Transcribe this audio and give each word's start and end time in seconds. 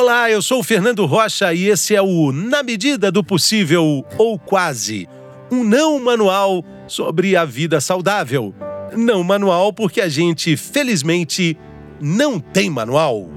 Olá, 0.00 0.30
eu 0.30 0.40
sou 0.40 0.60
o 0.60 0.62
Fernando 0.62 1.04
Rocha 1.06 1.52
e 1.52 1.66
esse 1.66 1.92
é 1.92 2.00
o 2.00 2.30
Na 2.30 2.62
Medida 2.62 3.10
do 3.10 3.24
Possível 3.24 4.06
ou 4.16 4.38
Quase 4.38 5.08
um 5.50 5.64
não 5.64 5.98
manual 5.98 6.64
sobre 6.86 7.34
a 7.34 7.44
vida 7.44 7.80
saudável. 7.80 8.54
Não 8.96 9.24
manual 9.24 9.72
porque 9.72 10.00
a 10.00 10.08
gente, 10.08 10.56
felizmente, 10.56 11.58
não 12.00 12.38
tem 12.38 12.70
manual. 12.70 13.28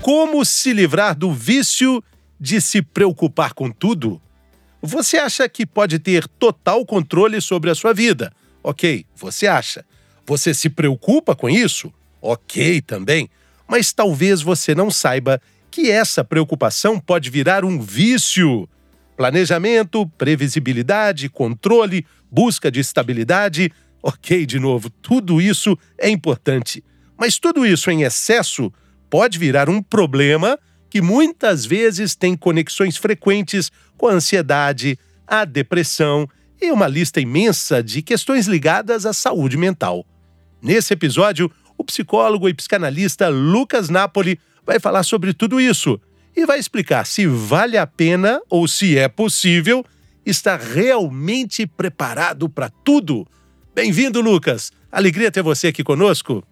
Como 0.00 0.42
se 0.46 0.72
livrar 0.72 1.14
do 1.14 1.30
vício 1.30 2.02
de 2.40 2.58
se 2.58 2.80
preocupar 2.80 3.52
com 3.52 3.70
tudo? 3.70 4.18
Você 4.80 5.18
acha 5.18 5.46
que 5.46 5.66
pode 5.66 5.98
ter 5.98 6.26
total 6.26 6.86
controle 6.86 7.38
sobre 7.42 7.70
a 7.70 7.74
sua 7.74 7.92
vida? 7.92 8.32
Ok, 8.64 9.04
você 9.14 9.46
acha. 9.46 9.84
Você 10.26 10.54
se 10.54 10.70
preocupa 10.70 11.36
com 11.36 11.50
isso? 11.50 11.92
Ok, 12.20 12.80
também. 12.80 13.28
Mas 13.68 13.92
talvez 13.92 14.40
você 14.40 14.74
não 14.74 14.90
saiba 14.90 15.38
que 15.70 15.90
essa 15.90 16.24
preocupação 16.24 16.98
pode 16.98 17.28
virar 17.28 17.62
um 17.62 17.78
vício. 17.78 18.66
Planejamento, 19.18 20.06
previsibilidade, 20.16 21.28
controle, 21.28 22.06
busca 22.30 22.70
de 22.70 22.80
estabilidade. 22.80 23.70
Ok, 24.02 24.46
de 24.46 24.58
novo, 24.58 24.88
tudo 24.88 25.42
isso 25.42 25.78
é 25.98 26.08
importante. 26.08 26.82
Mas 27.18 27.38
tudo 27.38 27.66
isso 27.66 27.90
em 27.90 28.02
excesso 28.02 28.72
pode 29.10 29.38
virar 29.38 29.68
um 29.68 29.82
problema 29.82 30.58
que 30.88 31.02
muitas 31.02 31.66
vezes 31.66 32.16
tem 32.16 32.34
conexões 32.34 32.96
frequentes 32.96 33.70
com 33.98 34.08
a 34.08 34.12
ansiedade, 34.12 34.98
a 35.26 35.44
depressão 35.44 36.26
e 36.64 36.72
uma 36.72 36.88
lista 36.88 37.20
imensa 37.20 37.82
de 37.82 38.00
questões 38.00 38.46
ligadas 38.46 39.04
à 39.04 39.12
saúde 39.12 39.56
mental. 39.56 40.04
Nesse 40.62 40.94
episódio, 40.94 41.50
o 41.76 41.84
psicólogo 41.84 42.48
e 42.48 42.54
psicanalista 42.54 43.28
Lucas 43.28 43.90
Napoli 43.90 44.40
vai 44.64 44.80
falar 44.80 45.02
sobre 45.02 45.34
tudo 45.34 45.60
isso 45.60 46.00
e 46.34 46.46
vai 46.46 46.58
explicar 46.58 47.04
se 47.04 47.26
vale 47.26 47.76
a 47.76 47.86
pena 47.86 48.40
ou 48.48 48.66
se 48.66 48.96
é 48.96 49.08
possível 49.08 49.84
estar 50.24 50.58
realmente 50.58 51.66
preparado 51.66 52.48
para 52.48 52.70
tudo. 52.82 53.26
Bem-vindo, 53.74 54.22
Lucas. 54.22 54.72
Alegria 54.90 55.30
ter 55.30 55.42
você 55.42 55.68
aqui 55.68 55.84
conosco. 55.84 56.42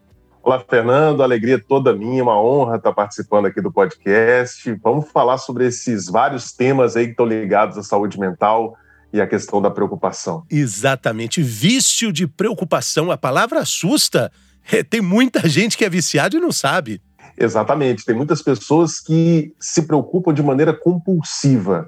Olá, 0.43 0.63
Fernando. 0.69 1.23
Alegria 1.23 1.59
toda 1.59 1.95
minha, 1.95 2.23
uma 2.23 2.39
honra 2.39 2.77
estar 2.77 2.93
participando 2.93 3.47
aqui 3.47 3.63
do 3.63 3.73
podcast. 3.73 4.79
Vamos 4.83 5.11
falar 5.11 5.39
sobre 5.39 5.67
esses 5.67 6.07
vários 6.07 6.53
temas 6.53 6.97
aí 6.97 7.07
que 7.07 7.13
estão 7.13 7.25
ligados 7.25 7.79
à 7.79 7.83
saúde 7.83 8.21
mental 8.21 8.77
e 9.13 9.21
à 9.21 9.27
questão 9.27 9.61
da 9.61 9.71
preocupação. 9.71 10.45
Exatamente. 10.51 11.43
Vício 11.43 12.13
de 12.13 12.27
preocupação. 12.27 13.11
A 13.11 13.19
palavra 13.19 13.61
assusta. 13.61 14.33
É, 14.71 14.83
tem 14.83 15.01
muita 15.01 15.47
gente 15.49 15.77
que 15.77 15.85
é 15.85 15.91
viciado 15.91 16.37
e 16.37 16.41
não 16.41 16.53
sabe. 16.53 17.01
Exatamente. 17.37 18.05
Tem 18.05 18.15
muitas 18.15 18.43
pessoas 18.43 19.01
que 19.01 19.53
se 19.61 19.83
preocupam 19.83 20.33
de 20.33 20.43
maneira 20.43 20.73
compulsiva. 20.73 21.87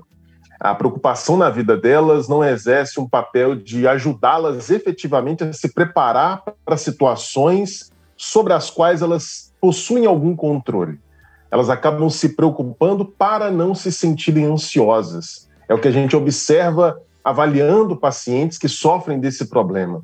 A 0.60 0.74
preocupação 0.74 1.36
na 1.36 1.50
vida 1.50 1.76
delas 1.76 2.28
não 2.28 2.42
exerce 2.42 2.98
um 2.98 3.08
papel 3.08 3.54
de 3.54 3.86
ajudá-las 3.86 4.70
efetivamente 4.70 5.44
a 5.44 5.52
se 5.52 5.72
preparar 5.72 6.42
para 6.64 6.76
situações 6.76 7.92
sobre 8.16 8.52
as 8.52 8.70
quais 8.70 9.02
elas 9.02 9.52
possuem 9.60 10.06
algum 10.06 10.34
controle. 10.34 10.98
Elas 11.50 11.68
acabam 11.68 12.08
se 12.08 12.30
preocupando 12.30 13.04
para 13.04 13.50
não 13.50 13.74
se 13.74 13.92
sentirem 13.92 14.44
ansiosas. 14.44 15.48
É 15.68 15.74
o 15.74 15.78
que 15.78 15.88
a 15.88 15.92
gente 15.92 16.16
observa 16.16 16.98
avaliando 17.24 17.96
pacientes 17.96 18.58
que 18.58 18.68
sofrem 18.68 19.18
desse 19.18 19.46
problema. 19.46 20.02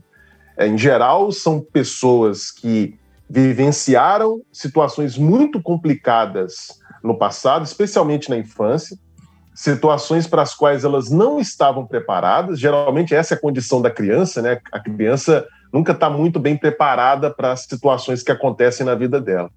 É, 0.57 0.67
em 0.67 0.79
geral, 0.79 1.31
são 1.31 1.61
pessoas 1.61 2.51
que 2.51 2.99
vivenciaram 3.29 4.41
situações 4.51 5.17
muito 5.17 5.63
complicadas 5.63 6.81
no 7.05 7.17
passado, 7.17 7.65
especialmente 7.65 8.29
na 8.29 8.37
infância, 8.37 8.97
situações 9.55 10.27
para 10.27 10.43
as 10.43 10.55
quais 10.55 10.85
elas 10.85 11.11
não 11.11 11.39
estavam 11.39 11.87
preparadas. 11.87 12.59
Geralmente, 12.59 13.15
essa 13.15 13.35
é 13.35 13.37
a 13.37 13.41
condição 13.41 13.81
da 13.81 13.91
criança, 13.91 14.43
né? 14.43 14.59
A 14.73 14.81
criança 14.81 15.47
nunca 15.73 15.93
está 15.93 16.11
muito 16.11 16.41
bem 16.41 16.57
preparada 16.57 17.31
para 17.31 17.53
as 17.53 17.61
situações 17.63 18.23
que 18.23 18.33
acontecem 18.33 18.85
na 18.85 18.95
vida 18.95 19.21
dela. 19.21 19.51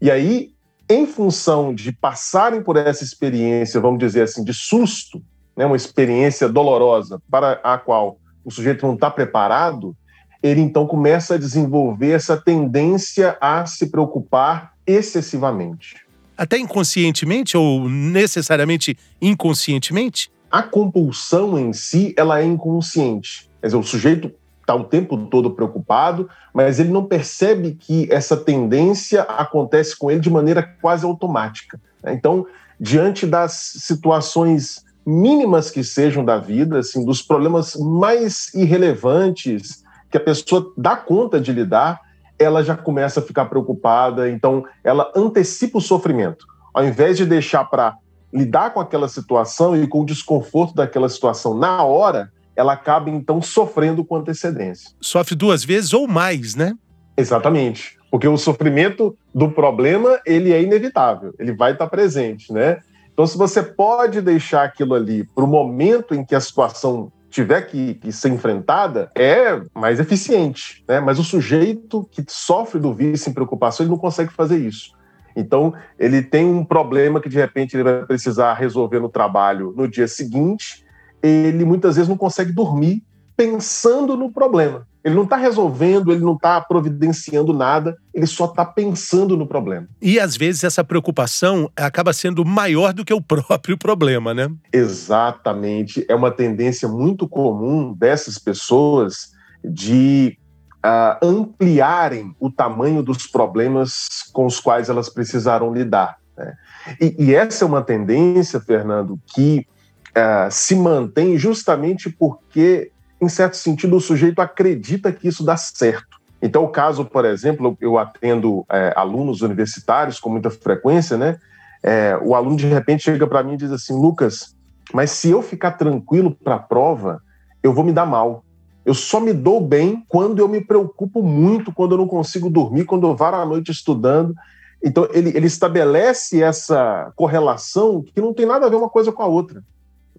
E 0.00 0.10
aí, 0.10 0.50
em 0.88 1.06
função 1.06 1.74
de 1.74 1.92
passarem 1.92 2.62
por 2.62 2.76
essa 2.76 3.04
experiência, 3.04 3.80
vamos 3.80 3.98
dizer 3.98 4.22
assim, 4.22 4.42
de 4.42 4.52
susto, 4.52 5.22
né, 5.56 5.66
uma 5.66 5.76
experiência 5.76 6.48
dolorosa 6.48 7.20
para 7.30 7.60
a 7.62 7.78
qual 7.78 8.18
o 8.44 8.50
sujeito 8.50 8.86
não 8.86 8.94
está 8.94 9.10
preparado, 9.10 9.96
ele 10.42 10.60
então 10.60 10.86
começa 10.86 11.34
a 11.34 11.38
desenvolver 11.38 12.10
essa 12.10 12.36
tendência 12.36 13.36
a 13.40 13.64
se 13.64 13.90
preocupar 13.90 14.72
excessivamente. 14.86 15.96
Até 16.36 16.58
inconscientemente 16.58 17.56
ou 17.56 17.88
necessariamente 17.88 18.98
inconscientemente? 19.20 20.30
A 20.50 20.62
compulsão 20.62 21.58
em 21.58 21.72
si, 21.72 22.12
ela 22.16 22.40
é 22.40 22.44
inconsciente. 22.44 23.48
Quer 23.60 23.68
dizer, 23.68 23.76
o 23.76 23.82
sujeito 23.82 24.32
está 24.60 24.74
o 24.74 24.84
tempo 24.84 25.16
todo 25.26 25.50
preocupado, 25.50 26.28
mas 26.52 26.80
ele 26.80 26.90
não 26.90 27.04
percebe 27.04 27.76
que 27.78 28.08
essa 28.10 28.36
tendência 28.36 29.22
acontece 29.22 29.96
com 29.96 30.10
ele 30.10 30.20
de 30.20 30.30
maneira 30.30 30.62
quase 30.62 31.04
automática. 31.04 31.80
Né? 32.02 32.12
Então, 32.14 32.46
diante 32.80 33.26
das 33.26 33.52
situações 33.78 34.84
mínimas 35.06 35.70
que 35.70 35.82
sejam 35.82 36.24
da 36.24 36.38
vida, 36.38 36.78
assim, 36.78 37.04
dos 37.04 37.22
problemas 37.22 37.74
mais 37.76 38.52
irrelevantes 38.54 39.82
que 40.10 40.16
a 40.16 40.20
pessoa 40.20 40.72
dá 40.76 40.96
conta 40.96 41.40
de 41.40 41.52
lidar, 41.52 42.00
ela 42.38 42.62
já 42.62 42.76
começa 42.76 43.20
a 43.20 43.22
ficar 43.22 43.46
preocupada, 43.46 44.30
então 44.30 44.64
ela 44.84 45.10
antecipa 45.16 45.78
o 45.78 45.80
sofrimento. 45.80 46.44
Ao 46.74 46.84
invés 46.84 47.16
de 47.16 47.24
deixar 47.24 47.64
para 47.64 47.96
lidar 48.32 48.72
com 48.72 48.80
aquela 48.80 49.08
situação 49.08 49.76
e 49.76 49.86
com 49.86 50.00
o 50.00 50.06
desconforto 50.06 50.74
daquela 50.74 51.08
situação 51.08 51.56
na 51.56 51.82
hora, 51.84 52.30
ela 52.56 52.72
acaba 52.72 53.10
então 53.10 53.40
sofrendo 53.40 54.04
com 54.04 54.16
antecedência. 54.16 54.90
Sofre 55.00 55.34
duas 55.34 55.64
vezes 55.64 55.92
ou 55.92 56.06
mais, 56.06 56.54
né? 56.54 56.74
Exatamente. 57.16 57.98
Porque 58.10 58.28
o 58.28 58.36
sofrimento 58.36 59.16
do 59.34 59.50
problema, 59.50 60.20
ele 60.26 60.52
é 60.52 60.62
inevitável, 60.62 61.34
ele 61.38 61.54
vai 61.54 61.72
estar 61.72 61.86
presente, 61.86 62.52
né? 62.52 62.80
Então, 63.12 63.26
se 63.26 63.36
você 63.36 63.62
pode 63.62 64.20
deixar 64.20 64.64
aquilo 64.64 64.94
ali 64.94 65.24
para 65.24 65.44
o 65.44 65.46
momento 65.46 66.14
em 66.14 66.24
que 66.24 66.34
a 66.34 66.40
situação 66.40 67.12
tiver 67.28 67.62
que, 67.62 67.94
que, 67.94 68.12
ser 68.12 68.28
enfrentada, 68.28 69.10
é 69.14 69.60
mais 69.74 69.98
eficiente, 69.98 70.84
né? 70.86 71.00
Mas 71.00 71.18
o 71.18 71.24
sujeito 71.24 72.06
que 72.10 72.22
sofre 72.28 72.78
do 72.78 72.92
vício 72.92 73.30
em 73.30 73.32
preocupação, 73.32 73.84
ele 73.84 73.90
não 73.90 73.98
consegue 73.98 74.32
fazer 74.32 74.58
isso. 74.58 74.92
Então, 75.34 75.72
ele 75.98 76.22
tem 76.22 76.44
um 76.44 76.64
problema 76.64 77.20
que 77.20 77.28
de 77.28 77.38
repente 77.38 77.74
ele 77.74 77.84
vai 77.84 78.04
precisar 78.04 78.52
resolver 78.54 79.00
no 79.00 79.08
trabalho 79.08 79.72
no 79.74 79.88
dia 79.88 80.06
seguinte, 80.06 80.84
ele 81.22 81.64
muitas 81.64 81.96
vezes 81.96 82.08
não 82.08 82.18
consegue 82.18 82.52
dormir 82.52 83.02
pensando 83.36 84.16
no 84.16 84.30
problema. 84.30 84.86
Ele 85.04 85.16
não 85.16 85.24
está 85.24 85.36
resolvendo, 85.36 86.12
ele 86.12 86.24
não 86.24 86.34
está 86.34 86.60
providenciando 86.60 87.52
nada, 87.52 87.96
ele 88.14 88.26
só 88.26 88.44
está 88.44 88.64
pensando 88.64 89.36
no 89.36 89.46
problema. 89.46 89.88
E 90.00 90.20
às 90.20 90.36
vezes 90.36 90.62
essa 90.62 90.84
preocupação 90.84 91.68
acaba 91.76 92.12
sendo 92.12 92.44
maior 92.44 92.92
do 92.92 93.04
que 93.04 93.12
o 93.12 93.20
próprio 93.22 93.76
problema, 93.76 94.32
né? 94.32 94.48
Exatamente. 94.72 96.04
É 96.08 96.14
uma 96.14 96.30
tendência 96.30 96.88
muito 96.88 97.28
comum 97.28 97.92
dessas 97.92 98.38
pessoas 98.38 99.32
de 99.64 100.38
uh, 100.84 101.24
ampliarem 101.24 102.34
o 102.38 102.50
tamanho 102.50 103.02
dos 103.02 103.26
problemas 103.26 104.08
com 104.32 104.46
os 104.46 104.60
quais 104.60 104.88
elas 104.88 105.08
precisarão 105.08 105.72
lidar. 105.72 106.18
Né? 106.36 106.54
E, 107.00 107.26
e 107.26 107.34
essa 107.34 107.64
é 107.64 107.66
uma 107.66 107.82
tendência, 107.82 108.60
Fernando, 108.60 109.18
que 109.34 109.66
uh, 110.10 110.50
se 110.50 110.74
mantém 110.74 111.38
justamente 111.38 112.10
porque, 112.10 112.90
em 113.22 113.28
certo 113.28 113.56
sentido, 113.56 113.96
o 113.96 114.00
sujeito 114.00 114.40
acredita 114.40 115.12
que 115.12 115.28
isso 115.28 115.44
dá 115.44 115.56
certo. 115.56 116.20
Então, 116.42 116.64
o 116.64 116.68
caso, 116.68 117.04
por 117.04 117.24
exemplo, 117.24 117.78
eu 117.80 117.96
atendo 117.96 118.66
é, 118.68 118.92
alunos 118.96 119.42
universitários 119.42 120.18
com 120.18 120.28
muita 120.28 120.50
frequência, 120.50 121.16
né? 121.16 121.38
É, 121.84 122.18
o 122.20 122.34
aluno 122.34 122.56
de 122.56 122.66
repente 122.66 123.04
chega 123.04 123.24
para 123.24 123.44
mim 123.44 123.54
e 123.54 123.58
diz 123.58 123.70
assim: 123.70 123.94
Lucas, 123.94 124.56
mas 124.92 125.12
se 125.12 125.30
eu 125.30 125.40
ficar 125.40 125.72
tranquilo 125.72 126.36
para 126.42 126.56
a 126.56 126.58
prova, 126.58 127.22
eu 127.62 127.72
vou 127.72 127.84
me 127.84 127.92
dar 127.92 128.06
mal. 128.06 128.44
Eu 128.84 128.92
só 128.92 129.20
me 129.20 129.32
dou 129.32 129.60
bem 129.60 130.04
quando 130.08 130.40
eu 130.40 130.48
me 130.48 130.60
preocupo 130.60 131.22
muito, 131.22 131.72
quando 131.72 131.92
eu 131.92 131.98
não 131.98 132.08
consigo 132.08 132.50
dormir, 132.50 132.86
quando 132.86 133.06
eu 133.06 133.14
varo 133.14 133.36
a 133.36 133.46
noite 133.46 133.70
estudando. 133.70 134.34
Então, 134.82 135.06
ele, 135.12 135.30
ele 135.36 135.46
estabelece 135.46 136.42
essa 136.42 137.12
correlação 137.14 138.02
que 138.02 138.20
não 138.20 138.34
tem 138.34 138.46
nada 138.46 138.66
a 138.66 138.68
ver 138.68 138.74
uma 138.74 138.88
coisa 138.88 139.12
com 139.12 139.22
a 139.22 139.26
outra 139.26 139.62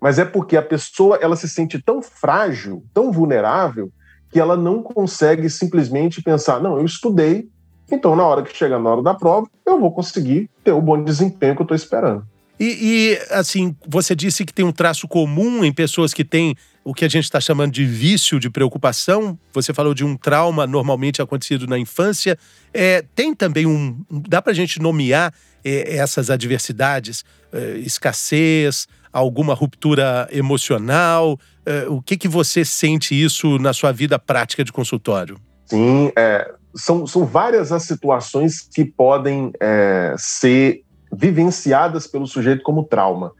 mas 0.04 0.20
é 0.20 0.26
porque 0.26 0.58
a 0.58 0.62
pessoa 0.62 1.18
ela 1.22 1.38
se 1.38 1.48
sente 1.48 1.82
tão 1.82 2.02
frágil, 2.02 2.84
tão 2.94 3.10
vulnerável, 3.10 3.90
que 4.30 4.38
ela 4.38 4.58
não 4.58 4.84
consegue 4.84 5.50
simplesmente 5.50 6.22
pensar: 6.22 6.62
não, 6.62 6.78
eu 6.78 6.84
estudei, 6.84 7.48
então 7.90 8.14
na 8.14 8.28
hora 8.28 8.44
que 8.44 8.54
chegar 8.54 8.80
na 8.80 8.90
hora 8.90 9.02
da 9.02 9.14
prova, 9.14 9.48
eu 9.66 9.80
vou 9.80 9.94
conseguir 9.94 10.50
ter 10.62 10.74
o 10.74 10.82
bom 10.82 11.02
desempenho 11.02 11.56
que 11.56 11.62
eu 11.62 11.64
estou 11.64 11.76
esperando. 11.78 12.28
E, 12.60 12.66
e, 12.66 13.34
assim, 13.34 13.74
você 13.88 14.14
disse 14.14 14.44
que 14.44 14.54
tem 14.54 14.66
um 14.66 14.74
traço 14.74 15.08
comum 15.08 15.64
em 15.64 15.72
pessoas 15.72 16.14
que 16.14 16.26
têm 16.26 16.54
o 16.84 16.94
que 16.94 17.06
a 17.06 17.10
gente 17.10 17.24
está 17.24 17.40
chamando 17.40 17.72
de 17.72 17.86
vício 17.86 18.42
de 18.42 18.50
preocupação. 18.50 19.40
Você 19.54 19.74
falou 19.74 19.94
de 19.94 20.04
um 20.04 20.18
trauma 20.18 20.68
normalmente 20.68 21.22
acontecido 21.22 21.66
na 21.66 21.80
infância. 21.80 22.38
É, 22.74 23.06
tem 23.16 23.34
também 23.34 23.66
um. 23.66 24.04
Dá 24.28 24.42
para 24.42 24.52
a 24.52 24.56
gente 24.56 24.82
nomear 24.82 25.34
essas 25.64 26.30
adversidades? 26.30 27.24
É, 27.52 27.78
escassez, 27.78 28.88
alguma 29.12 29.54
ruptura 29.54 30.28
emocional? 30.32 31.40
É, 31.66 31.86
o 31.88 32.02
que, 32.02 32.18
que 32.18 32.28
você 32.28 32.66
sente 32.66 33.14
isso 33.14 33.58
na 33.60 33.74
sua 33.74 33.92
vida 33.92 34.18
prática 34.18 34.64
de 34.64 34.72
consultório? 34.72 35.38
Sim, 35.66 36.12
é, 36.16 36.52
são, 36.76 37.06
são 37.06 37.26
várias 37.26 37.72
as 37.72 37.84
situações 37.84 38.62
que 38.62 38.84
podem 38.84 39.52
é, 39.60 40.16
ser 40.18 40.84
vivenciadas 41.12 42.08
pelo 42.08 42.26
sujeito 42.26 42.64
como 42.64 42.84
trauma. 42.84 43.32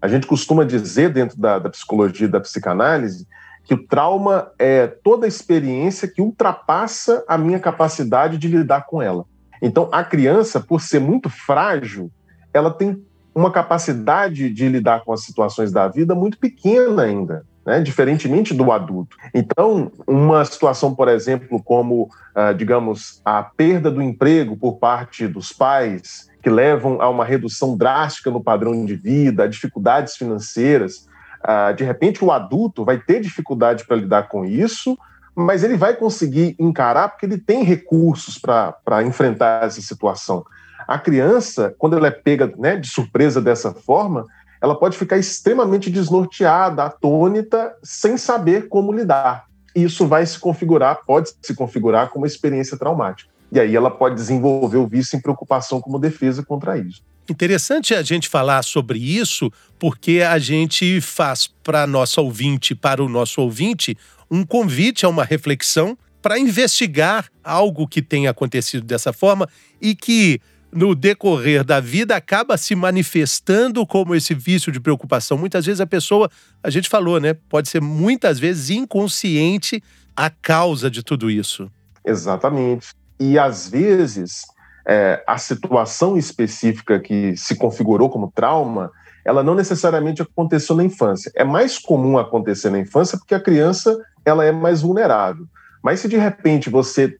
A 0.00 0.08
gente 0.08 0.26
costuma 0.26 0.64
dizer, 0.64 1.10
dentro 1.10 1.38
da, 1.38 1.58
da 1.58 1.70
psicologia 1.70 2.26
e 2.26 2.30
da 2.30 2.40
psicanálise, 2.40 3.26
que 3.64 3.74
o 3.74 3.86
trauma 3.86 4.52
é 4.58 4.86
toda 4.86 5.26
experiência 5.26 6.06
que 6.06 6.20
ultrapassa 6.20 7.24
a 7.26 7.38
minha 7.38 7.58
capacidade 7.58 8.36
de 8.36 8.46
lidar 8.46 8.84
com 8.86 9.00
ela. 9.00 9.24
Então, 9.64 9.88
a 9.90 10.04
criança, 10.04 10.60
por 10.60 10.80
ser 10.80 11.00
muito 11.00 11.28
frágil, 11.28 12.10
ela 12.52 12.70
tem 12.70 13.02
uma 13.34 13.50
capacidade 13.50 14.50
de 14.50 14.68
lidar 14.68 15.02
com 15.04 15.12
as 15.12 15.24
situações 15.24 15.72
da 15.72 15.88
vida 15.88 16.14
muito 16.14 16.38
pequena 16.38 17.02
ainda 17.02 17.44
né? 17.64 17.80
diferentemente 17.80 18.52
do 18.52 18.70
adulto. 18.70 19.16
Então, 19.32 19.90
uma 20.06 20.44
situação, 20.44 20.94
por 20.94 21.08
exemplo, 21.08 21.62
como, 21.62 22.08
uh, 22.36 22.54
digamos, 22.54 23.20
a 23.24 23.42
perda 23.42 23.90
do 23.90 24.02
emprego 24.02 24.56
por 24.56 24.78
parte 24.78 25.26
dos 25.26 25.52
pais, 25.52 26.28
que 26.42 26.50
levam 26.50 27.00
a 27.00 27.08
uma 27.08 27.24
redução 27.24 27.76
drástica 27.76 28.30
no 28.30 28.42
padrão 28.42 28.84
de 28.84 28.94
vida, 28.94 29.48
dificuldades 29.48 30.16
financeiras. 30.16 31.06
Uh, 31.42 31.74
de 31.74 31.84
repente, 31.84 32.22
o 32.22 32.30
adulto 32.30 32.84
vai 32.84 32.98
ter 32.98 33.20
dificuldade 33.20 33.86
para 33.86 33.96
lidar 33.96 34.28
com 34.28 34.44
isso, 34.44 34.96
mas 35.34 35.64
ele 35.64 35.76
vai 35.76 35.94
conseguir 35.96 36.54
encarar 36.58 37.08
porque 37.08 37.26
ele 37.26 37.38
tem 37.38 37.62
recursos 37.62 38.38
para 38.38 39.02
enfrentar 39.02 39.64
essa 39.64 39.80
situação. 39.80 40.44
A 40.86 40.98
criança, 40.98 41.74
quando 41.78 41.96
ela 41.96 42.08
é 42.08 42.10
pega 42.10 42.52
né, 42.58 42.76
de 42.76 42.88
surpresa 42.88 43.40
dessa 43.40 43.72
forma, 43.72 44.24
ela 44.60 44.78
pode 44.78 44.96
ficar 44.96 45.18
extremamente 45.18 45.90
desnorteada, 45.90 46.84
atônita, 46.84 47.74
sem 47.82 48.16
saber 48.16 48.68
como 48.68 48.92
lidar. 48.92 49.46
E 49.74 49.82
isso 49.82 50.06
vai 50.06 50.24
se 50.24 50.38
configurar, 50.38 51.00
pode 51.06 51.32
se 51.42 51.54
configurar 51.54 52.10
como 52.10 52.24
uma 52.24 52.28
experiência 52.28 52.78
traumática. 52.78 53.30
E 53.50 53.58
aí 53.58 53.74
ela 53.74 53.90
pode 53.90 54.14
desenvolver 54.14 54.78
o 54.78 54.86
vício 54.86 55.16
em 55.16 55.20
preocupação 55.20 55.80
como 55.80 55.98
defesa 55.98 56.44
contra 56.44 56.78
isso. 56.78 57.02
Interessante 57.28 57.94
a 57.94 58.02
gente 58.02 58.28
falar 58.28 58.62
sobre 58.62 58.98
isso, 58.98 59.50
porque 59.78 60.20
a 60.20 60.38
gente 60.38 61.00
faz 61.00 61.46
para 61.62 61.86
nosso 61.86 62.20
ouvinte, 62.20 62.74
para 62.74 63.02
o 63.02 63.08
nosso 63.08 63.40
ouvinte, 63.40 63.96
um 64.34 64.44
convite 64.44 65.06
a 65.06 65.08
uma 65.08 65.24
reflexão 65.24 65.96
para 66.20 66.38
investigar 66.38 67.26
algo 67.42 67.86
que 67.86 68.02
tenha 68.02 68.30
acontecido 68.30 68.84
dessa 68.84 69.12
forma 69.12 69.48
e 69.80 69.94
que 69.94 70.40
no 70.72 70.94
decorrer 70.94 71.62
da 71.62 71.78
vida 71.78 72.16
acaba 72.16 72.56
se 72.56 72.74
manifestando 72.74 73.86
como 73.86 74.14
esse 74.14 74.34
vício 74.34 74.72
de 74.72 74.80
preocupação. 74.80 75.38
Muitas 75.38 75.64
vezes 75.66 75.80
a 75.80 75.86
pessoa, 75.86 76.28
a 76.62 76.70
gente 76.70 76.88
falou, 76.88 77.20
né, 77.20 77.34
pode 77.48 77.68
ser 77.68 77.80
muitas 77.80 78.40
vezes 78.40 78.70
inconsciente 78.70 79.82
a 80.16 80.28
causa 80.28 80.90
de 80.90 81.02
tudo 81.02 81.30
isso. 81.30 81.70
Exatamente. 82.04 82.88
E 83.20 83.38
às 83.38 83.68
vezes 83.68 84.42
é, 84.86 85.22
a 85.26 85.38
situação 85.38 86.16
específica 86.16 86.98
que 86.98 87.36
se 87.36 87.54
configurou 87.54 88.10
como 88.10 88.32
trauma, 88.34 88.90
ela 89.24 89.44
não 89.44 89.54
necessariamente 89.54 90.22
aconteceu 90.22 90.74
na 90.74 90.84
infância. 90.84 91.30
É 91.36 91.44
mais 91.44 91.78
comum 91.78 92.18
acontecer 92.18 92.70
na 92.70 92.80
infância 92.80 93.16
porque 93.16 93.34
a 93.34 93.40
criança 93.40 93.96
ela 94.24 94.44
é 94.44 94.52
mais 94.52 94.82
vulnerável. 94.82 95.46
Mas 95.82 96.00
se 96.00 96.08
de 96.08 96.16
repente 96.16 96.70
você 96.70 97.16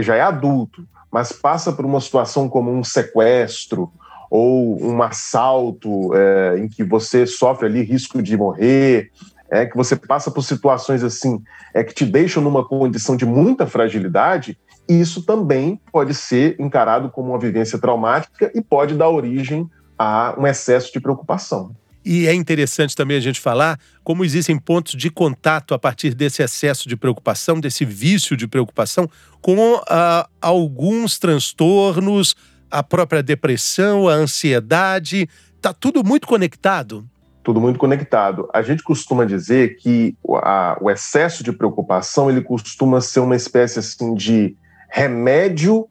já 0.00 0.14
é 0.14 0.20
adulto, 0.20 0.86
mas 1.10 1.32
passa 1.32 1.72
por 1.72 1.84
uma 1.84 2.00
situação 2.00 2.48
como 2.48 2.70
um 2.70 2.84
sequestro 2.84 3.90
ou 4.30 4.82
um 4.82 5.02
assalto 5.02 6.14
é, 6.14 6.58
em 6.58 6.68
que 6.68 6.82
você 6.82 7.26
sofre 7.26 7.66
ali 7.66 7.82
risco 7.82 8.22
de 8.22 8.36
morrer, 8.36 9.10
é 9.50 9.64
que 9.64 9.76
você 9.76 9.94
passa 9.94 10.30
por 10.30 10.42
situações 10.42 11.04
assim, 11.04 11.42
é 11.72 11.84
que 11.84 11.94
te 11.94 12.04
deixam 12.04 12.42
numa 12.42 12.64
condição 12.66 13.16
de 13.16 13.24
muita 13.24 13.66
fragilidade, 13.66 14.58
isso 14.88 15.24
também 15.24 15.80
pode 15.92 16.14
ser 16.14 16.56
encarado 16.60 17.10
como 17.10 17.30
uma 17.30 17.38
vivência 17.38 17.78
traumática 17.78 18.50
e 18.54 18.60
pode 18.60 18.94
dar 18.94 19.08
origem 19.08 19.68
a 19.98 20.34
um 20.38 20.46
excesso 20.46 20.92
de 20.92 21.00
preocupação. 21.00 21.74
E 22.08 22.28
é 22.28 22.32
interessante 22.32 22.94
também 22.94 23.16
a 23.16 23.20
gente 23.20 23.40
falar 23.40 23.80
como 24.04 24.24
existem 24.24 24.56
pontos 24.56 24.94
de 24.94 25.10
contato 25.10 25.74
a 25.74 25.78
partir 25.78 26.14
desse 26.14 26.40
excesso 26.40 26.88
de 26.88 26.96
preocupação, 26.96 27.58
desse 27.58 27.84
vício 27.84 28.36
de 28.36 28.46
preocupação, 28.46 29.10
com 29.42 29.74
uh, 29.74 29.82
alguns 30.40 31.18
transtornos, 31.18 32.36
a 32.70 32.80
própria 32.80 33.24
depressão, 33.24 34.08
a 34.08 34.12
ansiedade. 34.12 35.28
Está 35.56 35.74
tudo 35.74 36.04
muito 36.04 36.28
conectado. 36.28 37.04
Tudo 37.42 37.60
muito 37.60 37.76
conectado. 37.76 38.48
A 38.54 38.62
gente 38.62 38.84
costuma 38.84 39.24
dizer 39.24 39.76
que 39.78 40.16
a, 40.44 40.78
o 40.80 40.88
excesso 40.88 41.42
de 41.42 41.50
preocupação 41.50 42.30
ele 42.30 42.40
costuma 42.40 43.00
ser 43.00 43.18
uma 43.18 43.34
espécie 43.34 43.80
assim 43.80 44.14
de 44.14 44.56
remédio 44.88 45.88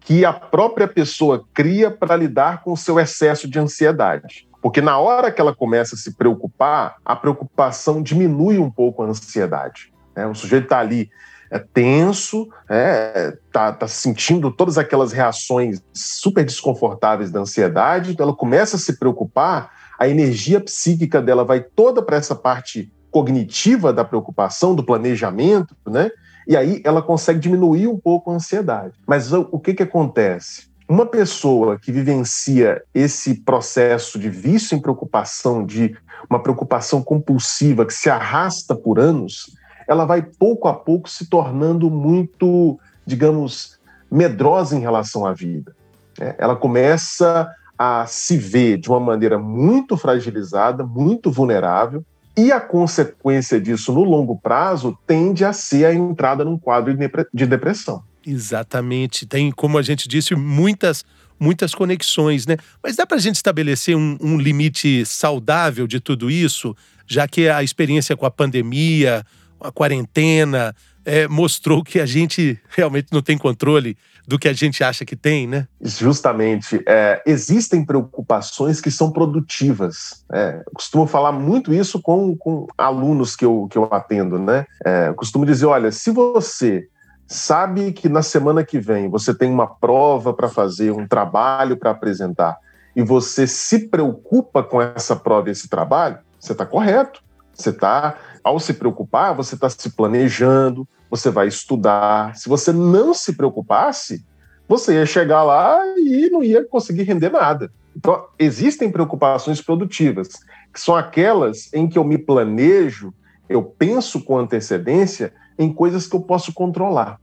que 0.00 0.24
a 0.24 0.32
própria 0.32 0.88
pessoa 0.88 1.44
cria 1.52 1.90
para 1.90 2.16
lidar 2.16 2.62
com 2.62 2.72
o 2.72 2.78
seu 2.78 2.98
excesso 2.98 3.46
de 3.46 3.58
ansiedade. 3.58 4.48
Porque 4.60 4.80
na 4.80 4.98
hora 4.98 5.30
que 5.30 5.40
ela 5.40 5.54
começa 5.54 5.94
a 5.94 5.98
se 5.98 6.12
preocupar, 6.12 6.96
a 7.04 7.16
preocupação 7.16 8.02
diminui 8.02 8.58
um 8.58 8.70
pouco 8.70 9.02
a 9.02 9.06
ansiedade. 9.06 9.92
Né? 10.14 10.26
O 10.26 10.34
sujeito 10.34 10.64
está 10.64 10.78
ali 10.78 11.10
é 11.50 11.58
tenso, 11.58 12.48
é, 12.68 13.36
tá, 13.52 13.72
tá 13.72 13.88
sentindo 13.88 14.52
todas 14.52 14.78
aquelas 14.78 15.10
reações 15.10 15.82
super 15.92 16.44
desconfortáveis 16.44 17.30
da 17.30 17.40
ansiedade, 17.40 18.12
então 18.12 18.24
ela 18.24 18.36
começa 18.36 18.76
a 18.76 18.78
se 18.78 18.96
preocupar, 18.98 19.72
a 19.98 20.08
energia 20.08 20.60
psíquica 20.60 21.20
dela 21.20 21.44
vai 21.44 21.60
toda 21.60 22.00
para 22.00 22.16
essa 22.16 22.36
parte 22.36 22.92
cognitiva 23.10 23.92
da 23.92 24.04
preocupação, 24.04 24.74
do 24.76 24.84
planejamento, 24.84 25.74
né? 25.86 26.10
E 26.46 26.56
aí 26.56 26.80
ela 26.84 27.02
consegue 27.02 27.40
diminuir 27.40 27.88
um 27.88 27.98
pouco 27.98 28.30
a 28.30 28.34
ansiedade. 28.34 28.94
Mas 29.06 29.32
o, 29.32 29.48
o 29.50 29.58
que, 29.58 29.74
que 29.74 29.82
acontece? 29.82 30.69
Uma 30.90 31.06
pessoa 31.06 31.78
que 31.78 31.92
vivencia 31.92 32.82
esse 32.92 33.42
processo 33.42 34.18
de 34.18 34.28
vício 34.28 34.76
em 34.76 34.80
preocupação, 34.80 35.64
de 35.64 35.96
uma 36.28 36.42
preocupação 36.42 37.00
compulsiva 37.00 37.86
que 37.86 37.94
se 37.94 38.10
arrasta 38.10 38.74
por 38.74 38.98
anos, 38.98 39.56
ela 39.86 40.04
vai 40.04 40.20
pouco 40.20 40.66
a 40.66 40.74
pouco 40.74 41.08
se 41.08 41.30
tornando 41.30 41.88
muito, 41.88 42.76
digamos, 43.06 43.78
medrosa 44.10 44.74
em 44.74 44.80
relação 44.80 45.24
à 45.24 45.32
vida. 45.32 45.76
É, 46.20 46.34
ela 46.38 46.56
começa 46.56 47.48
a 47.78 48.04
se 48.06 48.36
ver 48.36 48.76
de 48.76 48.88
uma 48.88 48.98
maneira 48.98 49.38
muito 49.38 49.96
fragilizada, 49.96 50.84
muito 50.84 51.30
vulnerável, 51.30 52.04
e 52.36 52.50
a 52.50 52.60
consequência 52.60 53.60
disso 53.60 53.92
no 53.92 54.02
longo 54.02 54.36
prazo 54.36 54.98
tende 55.06 55.44
a 55.44 55.52
ser 55.52 55.84
a 55.84 55.94
entrada 55.94 56.44
num 56.44 56.58
quadro 56.58 56.92
de 57.32 57.46
depressão. 57.46 58.02
Exatamente. 58.26 59.26
Tem, 59.26 59.50
como 59.50 59.78
a 59.78 59.82
gente 59.82 60.08
disse, 60.08 60.34
muitas 60.34 61.04
muitas 61.40 61.74
conexões, 61.74 62.46
né? 62.46 62.58
Mas 62.82 62.96
dá 62.96 63.06
para 63.06 63.16
a 63.16 63.20
gente 63.20 63.36
estabelecer 63.36 63.96
um, 63.96 64.18
um, 64.20 64.38
limite 64.38 65.06
saudável 65.06 65.86
de 65.86 65.98
tudo 65.98 66.30
isso, 66.30 66.76
já 67.06 67.26
que 67.26 67.48
a 67.48 67.62
experiência 67.62 68.14
com 68.14 68.26
a 68.26 68.30
pandemia, 68.30 69.24
a 69.58 69.72
quarentena, 69.72 70.76
é, 71.02 71.26
mostrou 71.26 71.82
que 71.82 71.98
a 71.98 72.04
gente 72.04 72.60
realmente 72.68 73.08
não 73.10 73.22
tem 73.22 73.38
controle 73.38 73.96
do 74.28 74.38
que 74.38 74.48
a 74.48 74.52
gente 74.52 74.84
acha 74.84 75.04
que 75.04 75.16
tem, 75.16 75.46
né? 75.46 75.66
Justamente. 75.80 76.82
É, 76.86 77.22
existem 77.26 77.84
preocupações 77.84 78.80
que 78.80 78.90
são 78.90 79.10
produtivas. 79.10 80.24
É, 80.32 80.62
costumo 80.74 81.06
falar 81.06 81.32
muito 81.32 81.72
isso 81.72 82.00
com, 82.00 82.36
com 82.36 82.66
alunos 82.76 83.34
que 83.34 83.44
eu, 83.44 83.66
que 83.70 83.78
eu 83.78 83.88
atendo, 83.90 84.38
né? 84.38 84.66
É, 84.84 85.12
costumo 85.14 85.46
dizer, 85.46 85.66
olha, 85.66 85.90
se 85.90 86.10
você 86.10 86.86
sabe 87.30 87.92
que 87.92 88.08
na 88.08 88.22
semana 88.22 88.64
que 88.64 88.80
vem 88.80 89.08
você 89.08 89.32
tem 89.32 89.50
uma 89.50 89.66
prova 89.66 90.34
para 90.34 90.48
fazer, 90.48 90.90
um 90.90 91.06
trabalho 91.06 91.76
para 91.76 91.90
apresentar, 91.90 92.58
e 92.94 93.02
você 93.02 93.46
se 93.46 93.88
preocupa 93.88 94.62
com 94.62 94.82
essa 94.82 95.14
prova 95.14 95.48
e 95.48 95.52
esse 95.52 95.68
trabalho, 95.68 96.18
você 96.38 96.52
está 96.52 96.66
correto. 96.66 97.22
Você 97.54 97.70
está, 97.70 98.16
ao 98.42 98.58
se 98.58 98.72
preocupar, 98.72 99.34
você 99.34 99.54
está 99.54 99.68
se 99.68 99.90
planejando, 99.90 100.88
você 101.10 101.30
vai 101.30 101.46
estudar. 101.46 102.34
Se 102.34 102.48
você 102.48 102.72
não 102.72 103.12
se 103.12 103.34
preocupasse, 103.34 104.24
você 104.66 104.94
ia 104.94 105.04
chegar 105.04 105.42
lá 105.42 105.78
e 105.98 106.30
não 106.30 106.42
ia 106.42 106.64
conseguir 106.64 107.02
render 107.02 107.28
nada. 107.28 107.70
Então, 107.94 108.26
existem 108.38 108.90
preocupações 108.90 109.60
produtivas, 109.60 110.28
que 110.72 110.80
são 110.80 110.96
aquelas 110.96 111.72
em 111.74 111.86
que 111.86 111.98
eu 111.98 112.04
me 112.04 112.16
planejo, 112.16 113.12
eu 113.48 113.62
penso 113.62 114.24
com 114.24 114.38
antecedência 114.38 115.32
em 115.60 115.70
coisas 115.70 116.06
que 116.06 116.16
eu 116.16 116.22
posso 116.22 116.54
controlar. 116.54 117.20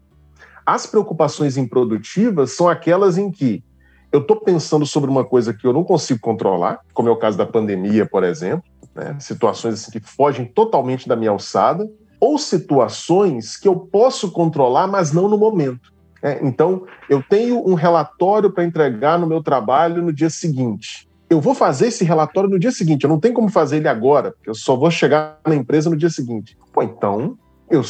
As 0.63 0.85
preocupações 0.85 1.57
improdutivas 1.57 2.51
são 2.51 2.69
aquelas 2.69 3.17
em 3.17 3.31
que 3.31 3.63
eu 4.11 4.19
estou 4.19 4.37
pensando 4.37 4.85
sobre 4.85 5.09
uma 5.09 5.25
coisa 5.25 5.53
que 5.53 5.65
eu 5.65 5.73
não 5.73 5.83
consigo 5.83 6.19
controlar, 6.19 6.79
como 6.93 7.09
é 7.09 7.11
o 7.11 7.17
caso 7.17 7.37
da 7.37 7.45
pandemia, 7.45 8.05
por 8.05 8.23
exemplo, 8.23 8.63
né? 8.95 9.17
situações 9.19 9.73
assim 9.73 9.91
que 9.91 9.99
fogem 9.99 10.45
totalmente 10.45 11.07
da 11.07 11.15
minha 11.15 11.31
alçada, 11.31 11.89
ou 12.19 12.37
situações 12.37 13.57
que 13.57 13.67
eu 13.67 13.75
posso 13.75 14.31
controlar, 14.31 14.87
mas 14.87 15.11
não 15.11 15.27
no 15.27 15.37
momento. 15.37 15.91
Né? 16.21 16.39
Então, 16.43 16.85
eu 17.09 17.23
tenho 17.27 17.67
um 17.67 17.73
relatório 17.73 18.51
para 18.51 18.63
entregar 18.63 19.17
no 19.17 19.27
meu 19.27 19.41
trabalho 19.41 20.03
no 20.03 20.13
dia 20.13 20.29
seguinte. 20.29 21.07
Eu 21.29 21.41
vou 21.41 21.53
fazer 21.53 21.87
esse 21.87 22.05
relatório 22.05 22.49
no 22.49 22.59
dia 22.59 22.71
seguinte, 22.71 23.03
eu 23.03 23.09
não 23.09 23.19
tenho 23.19 23.33
como 23.33 23.49
fazer 23.49 23.77
ele 23.77 23.87
agora, 23.87 24.31
porque 24.31 24.49
eu 24.49 24.55
só 24.55 24.75
vou 24.75 24.91
chegar 24.91 25.39
na 25.45 25.55
empresa 25.55 25.89
no 25.89 25.97
dia 25.97 26.09
seguinte. 26.09 26.57
Pô, 26.71 26.83
então 26.83 27.37
eu 27.69 27.83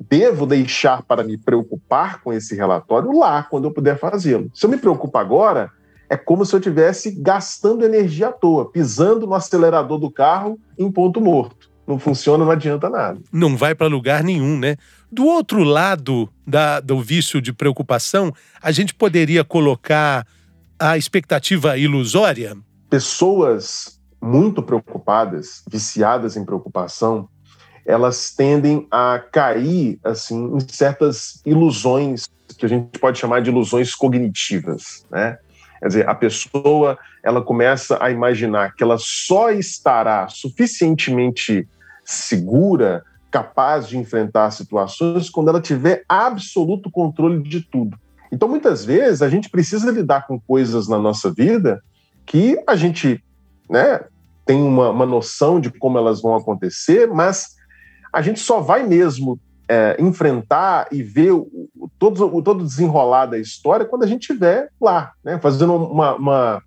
devo 0.00 0.46
deixar 0.46 1.02
para 1.02 1.24
me 1.24 1.38
preocupar 1.38 2.20
com 2.20 2.32
esse 2.32 2.54
relatório 2.54 3.18
lá, 3.18 3.42
quando 3.42 3.64
eu 3.64 3.72
puder 3.72 3.98
fazê-lo. 3.98 4.50
Se 4.54 4.66
eu 4.66 4.70
me 4.70 4.76
preocupo 4.76 5.16
agora, 5.16 5.70
é 6.08 6.16
como 6.16 6.44
se 6.44 6.54
eu 6.54 6.58
estivesse 6.58 7.10
gastando 7.12 7.84
energia 7.84 8.28
à 8.28 8.32
toa, 8.32 8.70
pisando 8.70 9.26
no 9.26 9.34
acelerador 9.34 9.98
do 9.98 10.10
carro 10.10 10.58
em 10.78 10.90
ponto 10.90 11.20
morto. 11.20 11.70
Não 11.86 11.98
funciona, 11.98 12.44
não 12.44 12.52
adianta 12.52 12.88
nada. 12.88 13.18
Não 13.32 13.56
vai 13.56 13.74
para 13.74 13.86
lugar 13.86 14.22
nenhum, 14.22 14.58
né? 14.58 14.76
Do 15.10 15.24
outro 15.24 15.64
lado 15.64 16.28
da, 16.46 16.80
do 16.80 17.00
vício 17.00 17.40
de 17.40 17.52
preocupação, 17.52 18.32
a 18.62 18.70
gente 18.70 18.94
poderia 18.94 19.42
colocar 19.42 20.26
a 20.78 20.96
expectativa 20.96 21.76
ilusória? 21.76 22.56
Pessoas 22.88 24.00
muito 24.20 24.62
preocupadas, 24.62 25.62
viciadas 25.68 26.36
em 26.36 26.44
preocupação, 26.44 27.28
elas 27.84 28.30
tendem 28.30 28.86
a 28.90 29.22
cair 29.32 29.98
assim 30.04 30.56
em 30.56 30.60
certas 30.68 31.40
ilusões 31.44 32.26
que 32.56 32.66
a 32.66 32.68
gente 32.68 32.98
pode 32.98 33.18
chamar 33.18 33.40
de 33.40 33.50
ilusões 33.50 33.94
cognitivas, 33.94 35.04
né? 35.10 35.38
Quer 35.80 35.88
dizer, 35.88 36.08
a 36.08 36.14
pessoa 36.14 36.96
ela 37.24 37.42
começa 37.42 37.98
a 38.00 38.10
imaginar 38.10 38.74
que 38.74 38.84
ela 38.84 38.96
só 39.00 39.50
estará 39.50 40.28
suficientemente 40.28 41.68
segura, 42.04 43.02
capaz 43.32 43.88
de 43.88 43.98
enfrentar 43.98 44.50
situações 44.52 45.28
quando 45.28 45.48
ela 45.48 45.60
tiver 45.60 46.04
absoluto 46.08 46.90
controle 46.90 47.42
de 47.42 47.62
tudo. 47.62 47.98
Então, 48.30 48.48
muitas 48.48 48.84
vezes, 48.84 49.22
a 49.22 49.28
gente 49.28 49.50
precisa 49.50 49.90
lidar 49.90 50.26
com 50.26 50.38
coisas 50.38 50.86
na 50.86 50.98
nossa 50.98 51.32
vida 51.32 51.82
que 52.24 52.62
a 52.66 52.76
gente 52.76 53.22
né, 53.68 54.00
tem 54.46 54.62
uma, 54.62 54.90
uma 54.90 55.06
noção 55.06 55.60
de 55.60 55.70
como 55.70 55.98
elas 55.98 56.22
vão 56.22 56.36
acontecer, 56.36 57.08
mas 57.08 57.56
a 58.12 58.20
gente 58.20 58.40
só 58.40 58.60
vai 58.60 58.86
mesmo 58.86 59.40
é, 59.68 59.96
enfrentar 59.98 60.88
e 60.92 61.02
ver 61.02 61.32
o, 61.32 61.48
o, 61.74 61.88
todo, 61.98 62.36
o 62.36 62.42
todo 62.42 62.64
desenrolar 62.64 63.26
da 63.26 63.38
história 63.38 63.86
quando 63.86 64.02
a 64.02 64.06
gente 64.06 64.22
estiver 64.22 64.68
lá, 64.80 65.12
né? 65.24 65.38
fazendo 65.40 65.74
uma, 65.74 66.14
uma, 66.14 66.62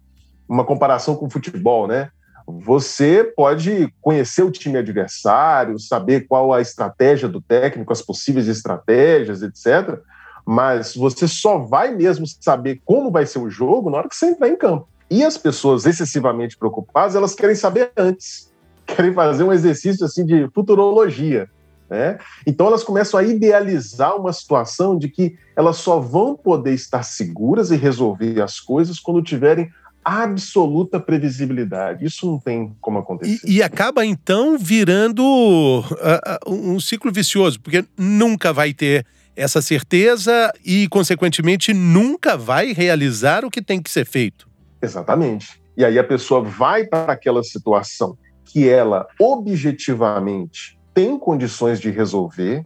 uma 0.50 0.66
comparação 0.66 1.16
com 1.16 1.28
o 1.28 1.30
futebol. 1.30 1.88
Né? 1.88 2.10
Você 2.48 3.24
pode 3.36 3.94
conhecer 4.02 4.44
o 4.44 4.52
time 4.52 4.78
adversário, 4.78 5.80
saber 5.80 6.28
qual 6.28 6.52
a 6.52 6.62
estratégia 6.62 7.28
do 7.28 7.42
técnico, 7.42 7.94
as 7.94 8.02
possíveis 8.02 8.48
estratégias, 8.48 9.44
etc. 9.44 10.00
Mas 10.44 10.96
você 10.96 11.28
só 11.28 11.60
vai 11.60 11.94
mesmo 11.94 12.26
saber 12.40 12.82
como 12.84 13.12
vai 13.12 13.28
ser 13.28 13.40
o 13.40 13.50
jogo 13.50 13.90
na 13.92 13.98
hora 13.98 14.10
que 14.10 14.16
você 14.16 14.28
entrar 14.28 14.50
em 14.50 14.58
campo. 14.58 14.88
E 15.12 15.24
as 15.24 15.38
pessoas 15.38 15.86
excessivamente 15.86 16.58
preocupadas, 16.58 17.16
elas 17.16 17.36
querem 17.36 17.56
saber 17.56 17.92
antes 17.96 18.52
querem 18.86 19.14
fazer 19.14 19.44
um 19.44 19.54
exercício 19.54 20.06
assim 20.06 20.26
de 20.26 20.48
futurologia. 20.54 21.50
Né? 21.90 22.18
Então 22.46 22.68
elas 22.68 22.84
começam 22.84 23.20
a 23.20 23.24
idealizar 23.24 24.16
uma 24.16 24.34
situação 24.34 24.98
de 24.98 25.08
que 25.08 25.38
elas 25.56 25.78
só 25.78 26.00
vão 26.00 26.36
poder 26.36 26.74
estar 26.74 27.04
seguras 27.04 27.72
e 27.72 27.76
resolver 27.76 28.42
as 28.42 28.60
coisas 28.60 29.00
quando 29.00 29.22
tiverem 29.22 29.70
absoluta 30.04 31.00
previsibilidade. 31.00 32.06
Isso 32.06 32.28
não 32.28 32.40
tem 32.40 32.76
como 32.80 33.00
acontecer. 33.00 33.40
E, 33.44 33.58
e 33.58 33.64
acaba 33.64 34.06
então 34.06 34.58
virando 34.58 35.24
uh, 35.24 36.52
um 36.52 36.80
ciclo 36.80 37.12
vicioso, 37.12 37.60
porque 37.60 37.84
nunca 37.98 38.54
vai 38.54 38.72
ter 38.72 39.06
essa 39.36 39.62
certeza 39.62 40.54
e, 40.64 40.88
consequentemente, 40.90 41.74
nunca 41.74 42.38
vai 42.38 42.72
realizar 42.72 43.44
o 43.44 43.50
que 43.50 43.62
tem 43.62 43.82
que 43.82 43.90
ser 43.90 44.06
feito. 44.06 44.48
Exatamente. 44.82 45.60
E 45.76 45.84
aí 45.84 46.00
a 46.00 46.04
pessoa 46.04 46.42
vai 46.42 46.86
para 46.86 47.12
aquela 47.12 47.44
situação 47.44 48.18
que 48.46 48.70
ela 48.70 49.08
objetivamente 49.20 50.80
tem 50.94 51.20
condições 51.20 51.80
de 51.80 51.90
resolver, 51.90 52.66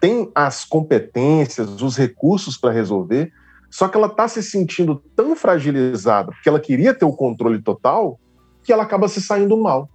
tem 0.00 0.30
as 0.34 0.64
competências, 0.64 1.82
os 1.82 1.96
recursos 1.96 2.56
para 2.56 2.70
resolver, 2.70 3.32
só 3.70 3.88
que 3.88 3.96
ela 3.96 4.06
está 4.06 4.28
se 4.28 4.42
sentindo 4.42 5.02
tão 5.16 5.34
fragilizada, 5.34 6.30
porque 6.30 6.48
ela 6.48 6.60
queria 6.60 6.94
ter 6.94 7.04
o 7.04 7.12
controle 7.12 7.60
total, 7.60 8.20
que 8.62 8.72
ela 8.72 8.84
acaba 8.84 9.08
se 9.08 9.20
saindo 9.20 9.56
mal. 9.56 9.88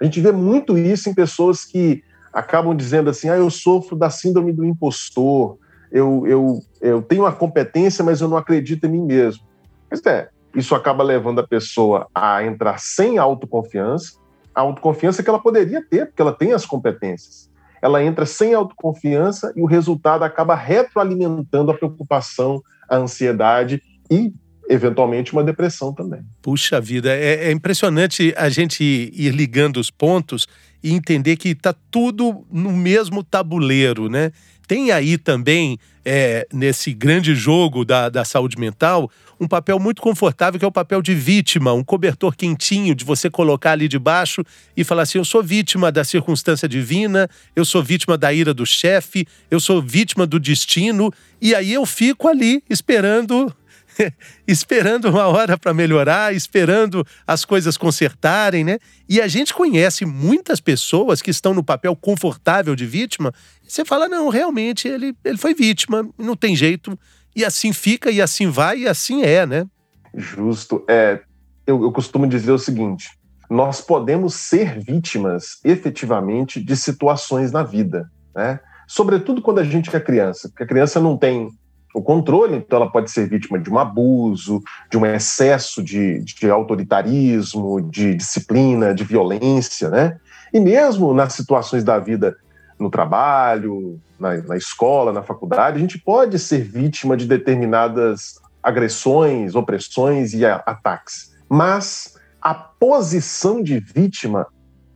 A 0.00 0.04
gente 0.04 0.20
vê 0.20 0.32
muito 0.32 0.76
isso 0.76 1.08
em 1.08 1.14
pessoas 1.14 1.64
que 1.64 2.02
acabam 2.32 2.74
dizendo 2.74 3.10
assim: 3.10 3.28
ah, 3.28 3.36
eu 3.36 3.50
sofro 3.50 3.96
da 3.96 4.10
síndrome 4.10 4.52
do 4.52 4.64
impostor, 4.64 5.58
eu, 5.92 6.26
eu, 6.26 6.60
eu 6.80 7.02
tenho 7.02 7.26
a 7.26 7.32
competência, 7.32 8.04
mas 8.04 8.20
eu 8.20 8.28
não 8.28 8.36
acredito 8.36 8.84
em 8.86 8.90
mim 8.90 9.04
mesmo. 9.04 9.44
Mas 9.90 10.04
é, 10.06 10.28
isso 10.56 10.74
acaba 10.74 11.04
levando 11.04 11.40
a 11.40 11.46
pessoa 11.46 12.08
a 12.14 12.42
entrar 12.42 12.78
sem 12.78 13.18
autoconfiança, 13.18 14.14
a 14.54 14.60
autoconfiança 14.60 15.22
que 15.22 15.28
ela 15.28 15.38
poderia 15.38 15.82
ter, 15.82 16.06
porque 16.06 16.22
ela 16.22 16.32
tem 16.32 16.52
as 16.52 16.64
competências. 16.66 17.50
Ela 17.80 18.02
entra 18.02 18.24
sem 18.24 18.54
autoconfiança 18.54 19.52
e 19.56 19.62
o 19.62 19.66
resultado 19.66 20.22
acaba 20.22 20.54
retroalimentando 20.54 21.70
a 21.70 21.74
preocupação, 21.74 22.62
a 22.88 22.96
ansiedade 22.96 23.82
e, 24.10 24.32
eventualmente, 24.68 25.32
uma 25.32 25.42
depressão 25.42 25.92
também. 25.92 26.20
Puxa 26.40 26.80
vida, 26.80 27.12
é, 27.12 27.48
é 27.48 27.52
impressionante 27.52 28.32
a 28.36 28.48
gente 28.48 28.84
ir 28.84 29.30
ligando 29.30 29.78
os 29.78 29.90
pontos 29.90 30.46
e 30.82 30.92
entender 30.92 31.36
que 31.36 31.48
está 31.48 31.74
tudo 31.90 32.44
no 32.50 32.72
mesmo 32.72 33.24
tabuleiro, 33.24 34.08
né? 34.08 34.30
Tem 34.72 34.90
aí 34.90 35.18
também, 35.18 35.78
é, 36.02 36.48
nesse 36.50 36.94
grande 36.94 37.34
jogo 37.34 37.84
da, 37.84 38.08
da 38.08 38.24
saúde 38.24 38.58
mental, 38.58 39.10
um 39.38 39.46
papel 39.46 39.78
muito 39.78 40.00
confortável 40.00 40.58
que 40.58 40.64
é 40.64 40.68
o 40.68 40.72
papel 40.72 41.02
de 41.02 41.14
vítima, 41.14 41.74
um 41.74 41.84
cobertor 41.84 42.34
quentinho 42.34 42.94
de 42.94 43.04
você 43.04 43.28
colocar 43.28 43.72
ali 43.72 43.86
debaixo 43.86 44.42
e 44.74 44.82
falar 44.82 45.02
assim: 45.02 45.18
eu 45.18 45.26
sou 45.26 45.42
vítima 45.42 45.92
da 45.92 46.04
circunstância 46.04 46.66
divina, 46.66 47.28
eu 47.54 47.66
sou 47.66 47.82
vítima 47.82 48.16
da 48.16 48.32
ira 48.32 48.54
do 48.54 48.64
chefe, 48.64 49.26
eu 49.50 49.60
sou 49.60 49.82
vítima 49.82 50.26
do 50.26 50.40
destino, 50.40 51.12
e 51.38 51.54
aí 51.54 51.74
eu 51.74 51.84
fico 51.84 52.26
ali 52.26 52.64
esperando 52.70 53.54
esperando 54.46 55.08
uma 55.08 55.26
hora 55.26 55.58
para 55.58 55.74
melhorar, 55.74 56.34
esperando 56.34 57.06
as 57.26 57.44
coisas 57.44 57.76
consertarem, 57.76 58.64
né? 58.64 58.78
E 59.08 59.20
a 59.20 59.28
gente 59.28 59.54
conhece 59.54 60.04
muitas 60.04 60.60
pessoas 60.60 61.20
que 61.20 61.30
estão 61.30 61.54
no 61.54 61.64
papel 61.64 61.94
confortável 61.96 62.74
de 62.74 62.86
vítima. 62.86 63.32
Você 63.66 63.84
fala, 63.84 64.08
não, 64.08 64.28
realmente 64.28 64.88
ele, 64.88 65.14
ele 65.24 65.38
foi 65.38 65.54
vítima, 65.54 66.08
não 66.18 66.36
tem 66.36 66.54
jeito. 66.56 66.98
E 67.34 67.44
assim 67.44 67.72
fica, 67.72 68.10
e 68.10 68.20
assim 68.20 68.48
vai, 68.48 68.80
e 68.80 68.88
assim 68.88 69.22
é, 69.22 69.46
né? 69.46 69.66
Justo. 70.14 70.84
É, 70.88 71.20
eu, 71.66 71.82
eu 71.82 71.92
costumo 71.92 72.26
dizer 72.26 72.52
o 72.52 72.58
seguinte: 72.58 73.08
nós 73.48 73.80
podemos 73.80 74.34
ser 74.34 74.78
vítimas 74.78 75.58
efetivamente 75.64 76.62
de 76.62 76.76
situações 76.76 77.52
na 77.52 77.62
vida, 77.62 78.10
né? 78.34 78.60
Sobretudo 78.86 79.40
quando 79.40 79.60
a 79.60 79.64
gente 79.64 79.94
é 79.94 80.00
criança, 80.00 80.48
porque 80.48 80.64
a 80.64 80.66
criança 80.66 81.00
não 81.00 81.16
tem 81.16 81.48
o 81.94 82.02
controle, 82.02 82.56
então 82.56 82.78
ela 82.78 82.90
pode 82.90 83.10
ser 83.10 83.28
vítima 83.28 83.58
de 83.58 83.70
um 83.70 83.78
abuso, 83.78 84.62
de 84.90 84.96
um 84.96 85.04
excesso 85.04 85.82
de, 85.82 86.20
de 86.20 86.50
autoritarismo, 86.50 87.82
de 87.82 88.14
disciplina, 88.14 88.94
de 88.94 89.04
violência, 89.04 89.90
né? 89.90 90.16
E 90.52 90.60
mesmo 90.60 91.12
nas 91.12 91.34
situações 91.34 91.84
da 91.84 91.98
vida 91.98 92.36
no 92.78 92.90
trabalho, 92.90 94.00
na, 94.18 94.36
na 94.38 94.56
escola, 94.56 95.12
na 95.12 95.22
faculdade, 95.22 95.76
a 95.76 95.80
gente 95.80 95.98
pode 95.98 96.38
ser 96.38 96.62
vítima 96.62 97.16
de 97.16 97.26
determinadas 97.26 98.40
agressões, 98.62 99.54
opressões 99.54 100.34
e 100.34 100.44
ataques. 100.44 101.32
Mas 101.48 102.14
a 102.40 102.54
posição 102.54 103.62
de 103.62 103.78
vítima, 103.78 104.46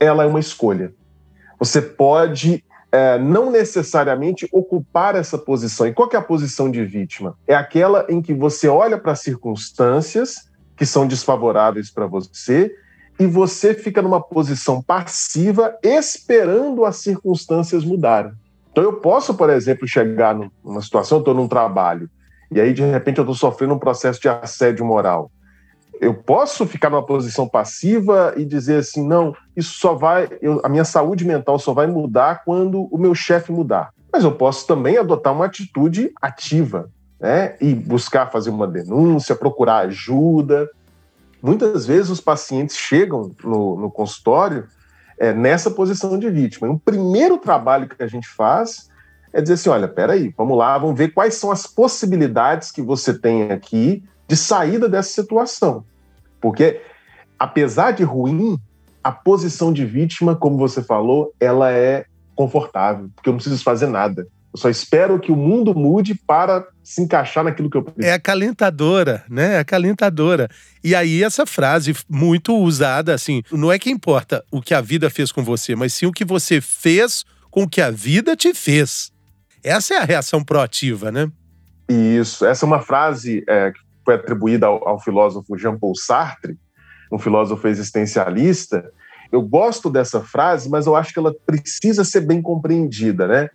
ela 0.00 0.24
é 0.24 0.26
uma 0.26 0.40
escolha. 0.40 0.92
Você 1.58 1.80
pode 1.80 2.64
é, 2.90 3.18
não 3.18 3.50
necessariamente 3.50 4.48
ocupar 4.52 5.16
essa 5.16 5.36
posição. 5.36 5.86
E 5.86 5.92
qual 5.92 6.08
é 6.12 6.16
a 6.16 6.22
posição 6.22 6.70
de 6.70 6.84
vítima? 6.84 7.36
É 7.46 7.54
aquela 7.54 8.06
em 8.08 8.22
que 8.22 8.32
você 8.32 8.68
olha 8.68 8.98
para 8.98 9.14
circunstâncias 9.14 10.48
que 10.76 10.86
são 10.86 11.06
desfavoráveis 11.06 11.90
para 11.90 12.06
você 12.06 12.74
e 13.18 13.26
você 13.26 13.74
fica 13.74 14.02
numa 14.02 14.20
posição 14.20 14.82
passiva 14.82 15.76
esperando 15.82 16.84
as 16.84 16.96
circunstâncias 16.96 17.84
mudarem. 17.84 18.32
Então 18.70 18.84
eu 18.84 18.94
posso, 18.94 19.34
por 19.34 19.48
exemplo, 19.48 19.88
chegar 19.88 20.36
numa 20.62 20.82
situação, 20.82 21.18
estou 21.18 21.32
num 21.32 21.48
trabalho, 21.48 22.10
e 22.50 22.60
aí 22.60 22.74
de 22.74 22.82
repente 22.84 23.18
eu 23.18 23.22
estou 23.22 23.34
sofrendo 23.34 23.74
um 23.74 23.78
processo 23.78 24.20
de 24.20 24.28
assédio 24.28 24.84
moral 24.84 25.30
eu 26.00 26.14
posso 26.14 26.66
ficar 26.66 26.90
numa 26.90 27.04
posição 27.04 27.48
passiva 27.48 28.34
e 28.36 28.44
dizer 28.44 28.78
assim, 28.78 29.06
não, 29.06 29.34
isso 29.56 29.78
só 29.78 29.94
vai, 29.94 30.28
eu, 30.40 30.60
a 30.64 30.68
minha 30.68 30.84
saúde 30.84 31.24
mental 31.24 31.58
só 31.58 31.72
vai 31.72 31.86
mudar 31.86 32.42
quando 32.44 32.82
o 32.90 32.98
meu 32.98 33.14
chefe 33.14 33.52
mudar. 33.52 33.92
Mas 34.12 34.24
eu 34.24 34.32
posso 34.32 34.66
também 34.66 34.96
adotar 34.96 35.32
uma 35.32 35.46
atitude 35.46 36.12
ativa. 36.20 36.90
né? 37.20 37.56
E 37.60 37.74
buscar 37.74 38.30
fazer 38.30 38.50
uma 38.50 38.66
denúncia, 38.66 39.34
procurar 39.34 39.86
ajuda. 39.86 40.68
Muitas 41.42 41.86
vezes 41.86 42.10
os 42.10 42.20
pacientes 42.20 42.76
chegam 42.76 43.30
no, 43.42 43.76
no 43.76 43.90
consultório 43.90 44.66
é, 45.18 45.32
nessa 45.32 45.70
posição 45.70 46.18
de 46.18 46.30
vítima. 46.30 46.68
E 46.68 46.70
o 46.70 46.78
primeiro 46.78 47.38
trabalho 47.38 47.88
que 47.88 48.02
a 48.02 48.06
gente 48.06 48.28
faz 48.28 48.88
é 49.32 49.40
dizer 49.40 49.54
assim: 49.54 49.68
olha, 49.70 49.88
peraí, 49.88 50.32
vamos 50.36 50.56
lá, 50.56 50.76
vamos 50.78 50.96
ver 50.96 51.12
quais 51.12 51.34
são 51.34 51.50
as 51.50 51.66
possibilidades 51.66 52.70
que 52.70 52.82
você 52.82 53.12
tem 53.12 53.50
aqui 53.50 54.02
de 54.28 54.36
saída 54.36 54.88
dessa 54.88 55.10
situação. 55.10 55.84
Porque, 56.40 56.80
apesar 57.38 57.92
de 57.92 58.02
ruim, 58.02 58.58
a 59.02 59.12
posição 59.12 59.72
de 59.72 59.84
vítima, 59.84 60.34
como 60.34 60.56
você 60.56 60.82
falou, 60.82 61.32
ela 61.38 61.70
é 61.70 62.04
confortável, 62.34 63.08
porque 63.14 63.28
eu 63.28 63.32
não 63.32 63.38
preciso 63.38 63.62
fazer 63.62 63.86
nada. 63.86 64.26
Eu 64.52 64.58
só 64.58 64.70
espero 64.70 65.20
que 65.20 65.30
o 65.30 65.36
mundo 65.36 65.74
mude 65.74 66.14
para 66.14 66.66
se 66.82 67.02
encaixar 67.02 67.44
naquilo 67.44 67.68
que 67.68 67.76
eu 67.76 67.82
preciso. 67.82 68.06
É 68.06 68.12
acalentadora, 68.12 69.22
né? 69.28 69.56
É 69.56 69.58
acalentadora. 69.58 70.48
E 70.82 70.94
aí 70.94 71.22
essa 71.22 71.44
frase 71.44 71.94
muito 72.08 72.56
usada 72.56 73.12
assim, 73.12 73.42
não 73.52 73.70
é 73.70 73.78
que 73.78 73.90
importa 73.90 74.42
o 74.50 74.62
que 74.62 74.72
a 74.72 74.80
vida 74.80 75.10
fez 75.10 75.30
com 75.30 75.44
você, 75.44 75.76
mas 75.76 75.92
sim 75.92 76.06
o 76.06 76.12
que 76.12 76.24
você 76.24 76.60
fez 76.60 77.24
com 77.50 77.64
o 77.64 77.68
que 77.68 77.80
a 77.80 77.90
vida 77.90 78.34
te 78.34 78.54
fez. 78.54 79.12
Essa 79.62 79.94
é 79.94 79.98
a 79.98 80.04
reação 80.04 80.42
proativa, 80.42 81.12
né? 81.12 81.30
Isso. 81.88 82.44
Essa 82.44 82.64
é 82.64 82.66
uma 82.66 82.80
frase 82.80 83.44
é, 83.48 83.72
que 83.72 83.80
foi 84.06 84.14
atribuída 84.14 84.68
ao, 84.68 84.88
ao 84.88 85.00
filósofo 85.00 85.58
Jean-Paul 85.58 85.96
Sartre, 85.96 86.56
um 87.12 87.18
filósofo 87.18 87.66
existencialista. 87.66 88.88
Eu 89.32 89.42
gosto 89.42 89.90
dessa 89.90 90.20
frase, 90.20 90.70
mas 90.70 90.86
eu 90.86 90.94
acho 90.94 91.12
que 91.12 91.18
ela 91.18 91.34
precisa 91.44 92.04
ser 92.04 92.20
bem 92.20 92.40
compreendida, 92.40 93.26
né? 93.26 93.50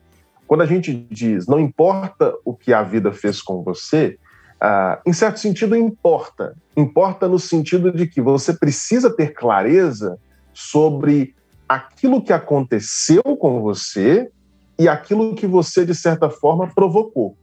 Quando 0.45 0.61
a 0.61 0.65
gente 0.65 0.93
diz 1.09 1.47
não 1.47 1.57
importa 1.57 2.35
o 2.43 2.53
que 2.53 2.73
a 2.73 2.83
vida 2.83 3.13
fez 3.13 3.41
com 3.41 3.63
você, 3.63 4.19
ah, 4.59 5.01
em 5.05 5.13
certo 5.13 5.39
sentido 5.39 5.73
importa. 5.73 6.53
Importa 6.75 7.29
no 7.29 7.39
sentido 7.39 7.89
de 7.89 8.05
que 8.05 8.21
você 8.21 8.53
precisa 8.53 9.09
ter 9.09 9.33
clareza 9.33 10.19
sobre 10.53 11.33
aquilo 11.67 12.21
que 12.21 12.33
aconteceu 12.33 13.23
com 13.23 13.61
você 13.61 14.29
e 14.77 14.89
aquilo 14.89 15.33
que 15.33 15.47
você, 15.47 15.85
de 15.85 15.95
certa 15.95 16.29
forma, 16.29 16.67
provocou. 16.67 17.37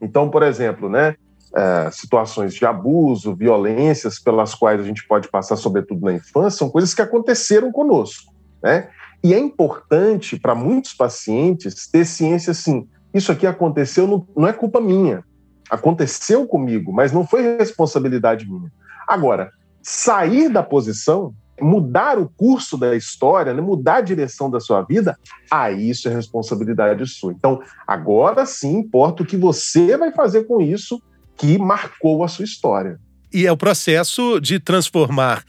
Então, 0.00 0.28
por 0.28 0.42
exemplo, 0.42 0.88
né, 0.88 1.14
é, 1.54 1.90
situações 1.90 2.54
de 2.54 2.64
abuso, 2.64 3.34
violências 3.34 4.18
pelas 4.18 4.54
quais 4.54 4.80
a 4.80 4.84
gente 4.84 5.06
pode 5.06 5.28
passar, 5.28 5.56
sobretudo 5.56 6.04
na 6.04 6.14
infância, 6.14 6.58
são 6.58 6.70
coisas 6.70 6.94
que 6.94 7.02
aconteceram 7.02 7.70
conosco. 7.70 8.32
Né? 8.62 8.88
E 9.22 9.34
é 9.34 9.38
importante 9.38 10.38
para 10.38 10.54
muitos 10.54 10.94
pacientes 10.94 11.86
ter 11.86 12.04
ciência 12.04 12.52
assim: 12.52 12.88
isso 13.12 13.30
aqui 13.30 13.46
aconteceu, 13.46 14.06
não, 14.06 14.26
não 14.36 14.48
é 14.48 14.52
culpa 14.52 14.80
minha. 14.80 15.24
Aconteceu 15.70 16.46
comigo, 16.46 16.92
mas 16.92 17.12
não 17.12 17.26
foi 17.26 17.56
responsabilidade 17.56 18.50
minha. 18.50 18.70
Agora, 19.06 19.50
sair 19.82 20.48
da 20.48 20.62
posição, 20.62 21.34
mudar 21.60 22.18
o 22.18 22.28
curso 22.28 22.76
da 22.76 22.96
história, 22.96 23.54
né, 23.54 23.60
mudar 23.60 23.96
a 23.96 24.00
direção 24.00 24.50
da 24.50 24.60
sua 24.60 24.82
vida, 24.82 25.18
aí 25.50 25.90
isso 25.90 26.08
é 26.08 26.14
responsabilidade 26.14 27.06
sua. 27.06 27.32
Então, 27.32 27.60
agora 27.86 28.44
sim 28.44 28.78
importa 28.78 29.22
o 29.22 29.26
que 29.26 29.36
você 29.36 29.96
vai 29.96 30.12
fazer 30.12 30.44
com 30.44 30.60
isso 30.60 31.00
que 31.42 31.58
marcou 31.58 32.22
a 32.22 32.28
sua 32.28 32.44
história. 32.44 33.00
E 33.32 33.46
é 33.46 33.50
o 33.50 33.56
processo 33.56 34.40
de 34.40 34.60
transformar 34.60 35.44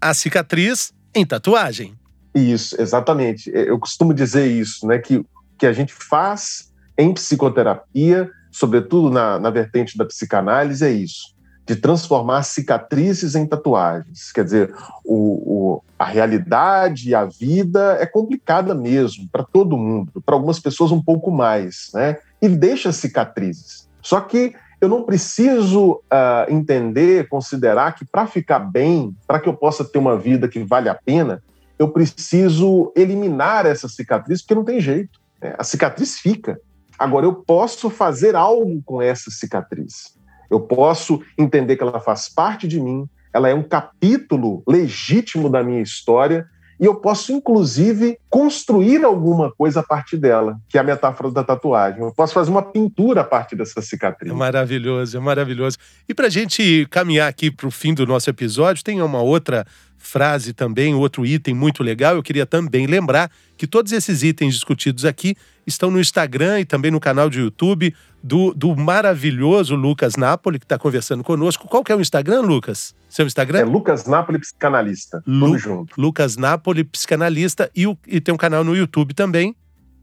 a 0.00 0.12
cicatriz 0.12 0.92
em 1.14 1.24
tatuagem. 1.24 1.94
Isso, 2.34 2.74
exatamente. 2.80 3.54
É, 3.54 3.70
eu 3.70 3.78
costumo 3.78 4.12
dizer 4.12 4.50
isso, 4.50 4.86
né? 4.86 4.98
Que 4.98 5.24
que 5.58 5.66
a 5.66 5.72
gente 5.72 5.92
faz 5.92 6.72
em 6.98 7.14
psicoterapia, 7.14 8.30
sobretudo 8.50 9.10
na, 9.10 9.38
na 9.38 9.50
vertente 9.50 9.96
da 9.96 10.04
psicanálise, 10.04 10.84
é 10.84 10.90
isso 10.90 11.36
de 11.68 11.74
transformar 11.74 12.44
cicatrizes 12.44 13.34
em 13.34 13.44
tatuagens. 13.44 14.30
Quer 14.30 14.44
dizer, 14.44 14.74
o, 15.04 15.74
o, 15.74 15.84
a 15.98 16.04
realidade, 16.04 17.12
a 17.12 17.24
vida 17.24 17.96
é 17.98 18.06
complicada 18.06 18.72
mesmo 18.72 19.28
para 19.32 19.42
todo 19.42 19.76
mundo, 19.76 20.22
para 20.24 20.36
algumas 20.36 20.60
pessoas 20.60 20.92
um 20.92 21.02
pouco 21.02 21.28
mais, 21.28 21.90
né? 21.92 22.18
E 22.40 22.48
deixa 22.48 22.92
cicatrizes. 22.92 23.88
Só 24.00 24.20
que 24.20 24.54
eu 24.80 24.88
não 24.88 25.02
preciso 25.02 25.92
uh, 25.92 26.50
entender, 26.50 27.28
considerar 27.28 27.94
que 27.94 28.04
para 28.04 28.26
ficar 28.26 28.58
bem, 28.58 29.16
para 29.26 29.40
que 29.40 29.48
eu 29.48 29.54
possa 29.54 29.84
ter 29.84 29.98
uma 29.98 30.18
vida 30.18 30.48
que 30.48 30.62
vale 30.62 30.88
a 30.88 30.94
pena, 30.94 31.42
eu 31.78 31.88
preciso 31.88 32.92
eliminar 32.96 33.66
essa 33.66 33.88
cicatriz, 33.88 34.42
porque 34.42 34.54
não 34.54 34.64
tem 34.64 34.80
jeito. 34.80 35.20
Né? 35.40 35.54
A 35.58 35.64
cicatriz 35.64 36.18
fica. 36.18 36.60
Agora, 36.98 37.26
eu 37.26 37.34
posso 37.34 37.90
fazer 37.90 38.34
algo 38.34 38.82
com 38.84 39.00
essa 39.00 39.30
cicatriz. 39.30 40.14
Eu 40.50 40.60
posso 40.60 41.22
entender 41.36 41.76
que 41.76 41.82
ela 41.82 42.00
faz 42.00 42.28
parte 42.28 42.66
de 42.68 42.80
mim, 42.80 43.08
ela 43.32 43.48
é 43.48 43.54
um 43.54 43.62
capítulo 43.62 44.62
legítimo 44.66 45.50
da 45.50 45.62
minha 45.62 45.82
história 45.82 46.46
e 46.78 46.84
eu 46.84 46.94
posso, 46.94 47.32
inclusive, 47.32 48.18
construir 48.28 49.04
alguma 49.04 49.50
coisa 49.50 49.80
a 49.80 49.82
partir 49.82 50.16
dela, 50.18 50.58
que 50.68 50.76
é 50.76 50.80
a 50.80 50.84
metáfora 50.84 51.30
da 51.30 51.42
tatuagem. 51.42 52.02
Eu 52.02 52.12
posso 52.12 52.34
fazer 52.34 52.50
uma 52.50 52.62
pintura 52.62 53.22
a 53.22 53.24
partir 53.24 53.56
dessa 53.56 53.80
cicatriz. 53.80 54.30
É 54.30 54.34
maravilhoso, 54.34 55.16
é 55.16 55.20
maravilhoso. 55.20 55.78
E 56.08 56.12
para 56.12 56.26
a 56.26 56.30
gente 56.30 56.86
caminhar 56.90 57.28
aqui 57.28 57.50
para 57.50 57.66
o 57.66 57.70
fim 57.70 57.94
do 57.94 58.06
nosso 58.06 58.28
episódio, 58.28 58.84
tem 58.84 59.00
uma 59.00 59.22
outra 59.22 59.66
frase 59.98 60.52
também, 60.52 60.94
outro 60.94 61.24
item 61.24 61.54
muito 61.54 61.82
legal. 61.82 62.14
Eu 62.14 62.22
queria 62.22 62.46
também 62.46 62.86
lembrar 62.86 63.30
que 63.56 63.66
todos 63.66 63.92
esses 63.92 64.22
itens 64.22 64.54
discutidos 64.54 65.04
aqui 65.04 65.36
estão 65.66 65.90
no 65.90 66.00
Instagram 66.00 66.60
e 66.60 66.64
também 66.64 66.90
no 66.90 67.00
canal 67.00 67.28
de 67.28 67.40
YouTube 67.40 67.94
do, 68.22 68.52
do 68.54 68.74
maravilhoso 68.76 69.74
Lucas 69.74 70.16
Napoli, 70.16 70.58
que 70.58 70.64
está 70.64 70.78
conversando 70.78 71.24
conosco. 71.24 71.68
Qual 71.68 71.82
que 71.82 71.92
é 71.92 71.96
o 71.96 72.00
Instagram, 72.00 72.40
Lucas? 72.40 72.94
Seu 73.08 73.26
Instagram? 73.26 73.60
É 73.60 73.64
Lucas 73.64 74.06
Napoli 74.06 74.38
Psicanalista. 74.38 75.22
Lu, 75.26 75.46
tudo 75.46 75.58
junto. 75.58 76.00
Lucas 76.00 76.36
Napoli 76.36 76.84
Psicanalista 76.84 77.70
e, 77.74 77.86
o, 77.86 77.96
e 78.06 78.20
tem 78.20 78.34
um 78.34 78.38
canal 78.38 78.64
no 78.64 78.76
YouTube 78.76 79.14
também. 79.14 79.54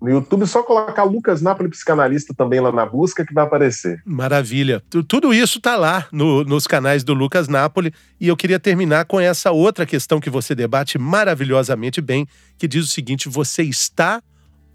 No 0.03 0.09
YouTube, 0.09 0.45
só 0.45 0.61
colocar 0.61 1.05
Lucas 1.05 1.41
Napoli 1.41 1.69
Psicanalista 1.69 2.33
também 2.33 2.59
lá 2.59 2.73
na 2.73 2.85
busca 2.85 3.25
que 3.25 3.33
vai 3.33 3.45
aparecer. 3.45 4.01
Maravilha. 4.05 4.83
Tudo 5.07 5.33
isso 5.33 5.59
está 5.59 5.77
lá 5.77 6.05
no, 6.11 6.43
nos 6.43 6.67
canais 6.67 7.05
do 7.05 7.13
Lucas 7.13 7.47
Napoli. 7.47 7.93
E 8.19 8.27
eu 8.27 8.35
queria 8.35 8.59
terminar 8.59 9.05
com 9.05 9.17
essa 9.17 9.51
outra 9.51 9.85
questão 9.85 10.19
que 10.19 10.29
você 10.29 10.53
debate 10.53 10.99
maravilhosamente 10.99 12.01
bem, 12.01 12.27
que 12.57 12.67
diz 12.67 12.83
o 12.83 12.89
seguinte: 12.89 13.29
você 13.29 13.63
está 13.63 14.21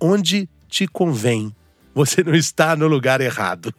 onde 0.01 0.49
te 0.67 0.88
convém. 0.88 1.55
Você 1.95 2.25
não 2.25 2.35
está 2.35 2.75
no 2.75 2.87
lugar 2.87 3.21
errado. 3.21 3.75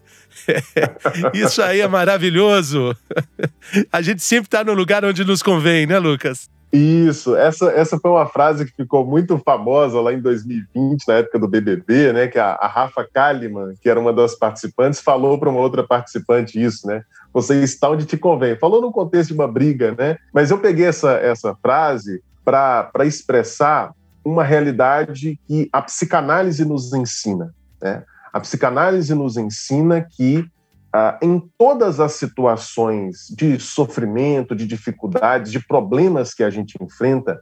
Isso 1.34 1.64
aí 1.64 1.82
é 1.82 1.88
maravilhoso. 1.88 2.96
A 3.92 4.04
gente 4.04 4.22
sempre 4.22 4.46
está 4.46 4.64
no 4.64 4.74
lugar 4.74 5.04
onde 5.04 5.26
nos 5.26 5.42
convém, 5.42 5.88
né, 5.88 5.98
Lucas? 5.98 6.48
Isso, 6.72 7.36
essa, 7.36 7.72
essa 7.72 7.98
foi 7.98 8.12
uma 8.12 8.28
frase 8.28 8.64
que 8.64 8.76
ficou 8.76 9.04
muito 9.06 9.40
famosa 9.40 10.00
lá 10.00 10.14
em 10.14 10.22
2020, 10.22 11.08
na 11.08 11.16
época 11.16 11.40
do 11.40 11.48
BBB, 11.48 12.14
né? 12.14 12.28
Que 12.28 12.38
a, 12.38 12.52
a 12.52 12.68
Rafa 12.68 13.08
Kalimann, 13.12 13.74
que 13.82 13.90
era 13.90 14.00
uma 14.00 14.14
das 14.14 14.36
participantes, 14.36 15.00
falou 15.00 15.40
para 15.40 15.50
uma 15.50 15.60
outra 15.60 15.84
participante 15.84 16.62
isso, 16.62 16.86
né? 16.86 17.02
Você 17.34 17.64
está 17.64 17.90
onde 17.90 18.06
te 18.06 18.18
convém. 18.18 18.56
Falou 18.56 18.82
no 18.82 18.92
contexto 18.92 19.30
de 19.30 19.36
uma 19.36 19.48
briga, 19.48 19.96
né? 19.98 20.18
Mas 20.32 20.52
eu 20.52 20.60
peguei 20.60 20.86
essa, 20.86 21.14
essa 21.14 21.56
frase 21.56 22.22
para 22.46 23.06
expressar 23.06 23.92
uma 24.24 24.44
realidade 24.44 25.40
que 25.48 25.70
a 25.72 25.82
psicanálise 25.82 26.66
nos 26.66 26.94
ensina. 26.94 27.54
Né? 27.82 28.04
A 28.32 28.40
psicanálise 28.40 29.14
nos 29.16 29.38
ensina 29.38 30.02
que 30.02 30.46
ah, 30.92 31.20
em 31.22 31.40
todas 31.58 32.00
as 32.00 32.14
situações 32.14 33.28
de 33.30 33.60
sofrimento, 33.60 34.56
de 34.56 34.66
dificuldades, 34.66 35.52
de 35.52 35.60
problemas 35.60 36.34
que 36.34 36.44
a 36.44 36.50
gente 36.50 36.78
enfrenta, 36.82 37.40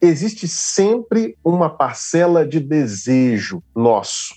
existe 0.00 0.46
sempre 0.46 1.36
uma 1.44 1.70
parcela 1.70 2.46
de 2.46 2.60
desejo 2.60 3.62
nosso 3.74 4.34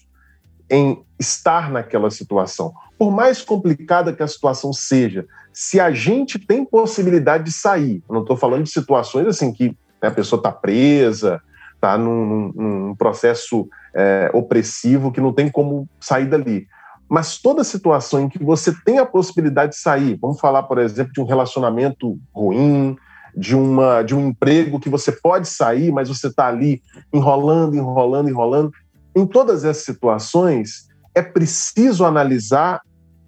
em 0.69 1.03
estar 1.19 1.69
naquela 1.69 2.09
situação. 2.09 2.73
Por 2.97 3.11
mais 3.11 3.41
complicada 3.41 4.13
que 4.13 4.23
a 4.23 4.27
situação 4.27 4.71
seja, 4.71 5.25
se 5.51 5.79
a 5.79 5.91
gente 5.91 6.39
tem 6.39 6.63
possibilidade 6.63 7.45
de 7.45 7.51
sair, 7.51 8.01
não 8.09 8.21
estou 8.21 8.37
falando 8.37 8.63
de 8.63 8.71
situações 8.71 9.27
assim 9.27 9.51
que 9.51 9.75
né, 10.01 10.07
a 10.07 10.11
pessoa 10.11 10.39
está 10.39 10.51
presa, 10.51 11.41
está 11.75 11.97
num, 11.97 12.51
num, 12.55 12.95
processo 12.95 13.67
é, 13.93 14.31
opressivo 14.33 15.11
que 15.11 15.19
não 15.19 15.33
tem 15.33 15.49
como 15.49 15.89
sair 15.99 16.27
dali. 16.27 16.67
Mas 17.11 17.37
toda 17.37 17.61
situação 17.65 18.21
em 18.21 18.29
que 18.29 18.41
você 18.41 18.73
tem 18.85 18.97
a 18.97 19.05
possibilidade 19.05 19.73
de 19.73 19.79
sair, 19.79 20.17
vamos 20.21 20.39
falar, 20.39 20.63
por 20.63 20.77
exemplo, 20.77 21.11
de 21.11 21.19
um 21.19 21.25
relacionamento 21.25 22.17
ruim, 22.33 22.95
de, 23.35 23.53
uma, 23.53 24.01
de 24.01 24.15
um 24.15 24.29
emprego 24.29 24.79
que 24.79 24.87
você 24.87 25.11
pode 25.11 25.49
sair, 25.49 25.91
mas 25.91 26.07
você 26.07 26.27
está 26.27 26.47
ali 26.47 26.81
enrolando, 27.11 27.75
enrolando, 27.75 28.29
enrolando. 28.29 28.71
Em 29.13 29.27
todas 29.27 29.65
essas 29.65 29.83
situações, 29.83 30.87
é 31.13 31.21
preciso 31.21 32.05
analisar 32.05 32.79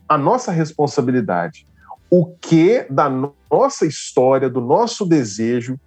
a 0.08 0.18
nossa 0.18 0.50
responsabilidade. 0.50 1.68
O 2.10 2.28
que 2.40 2.88
da 2.90 3.10
nossa 3.52 3.86
história, 3.86 4.50
do 4.50 4.62
nosso 4.62 5.06
desejo, 5.06 5.78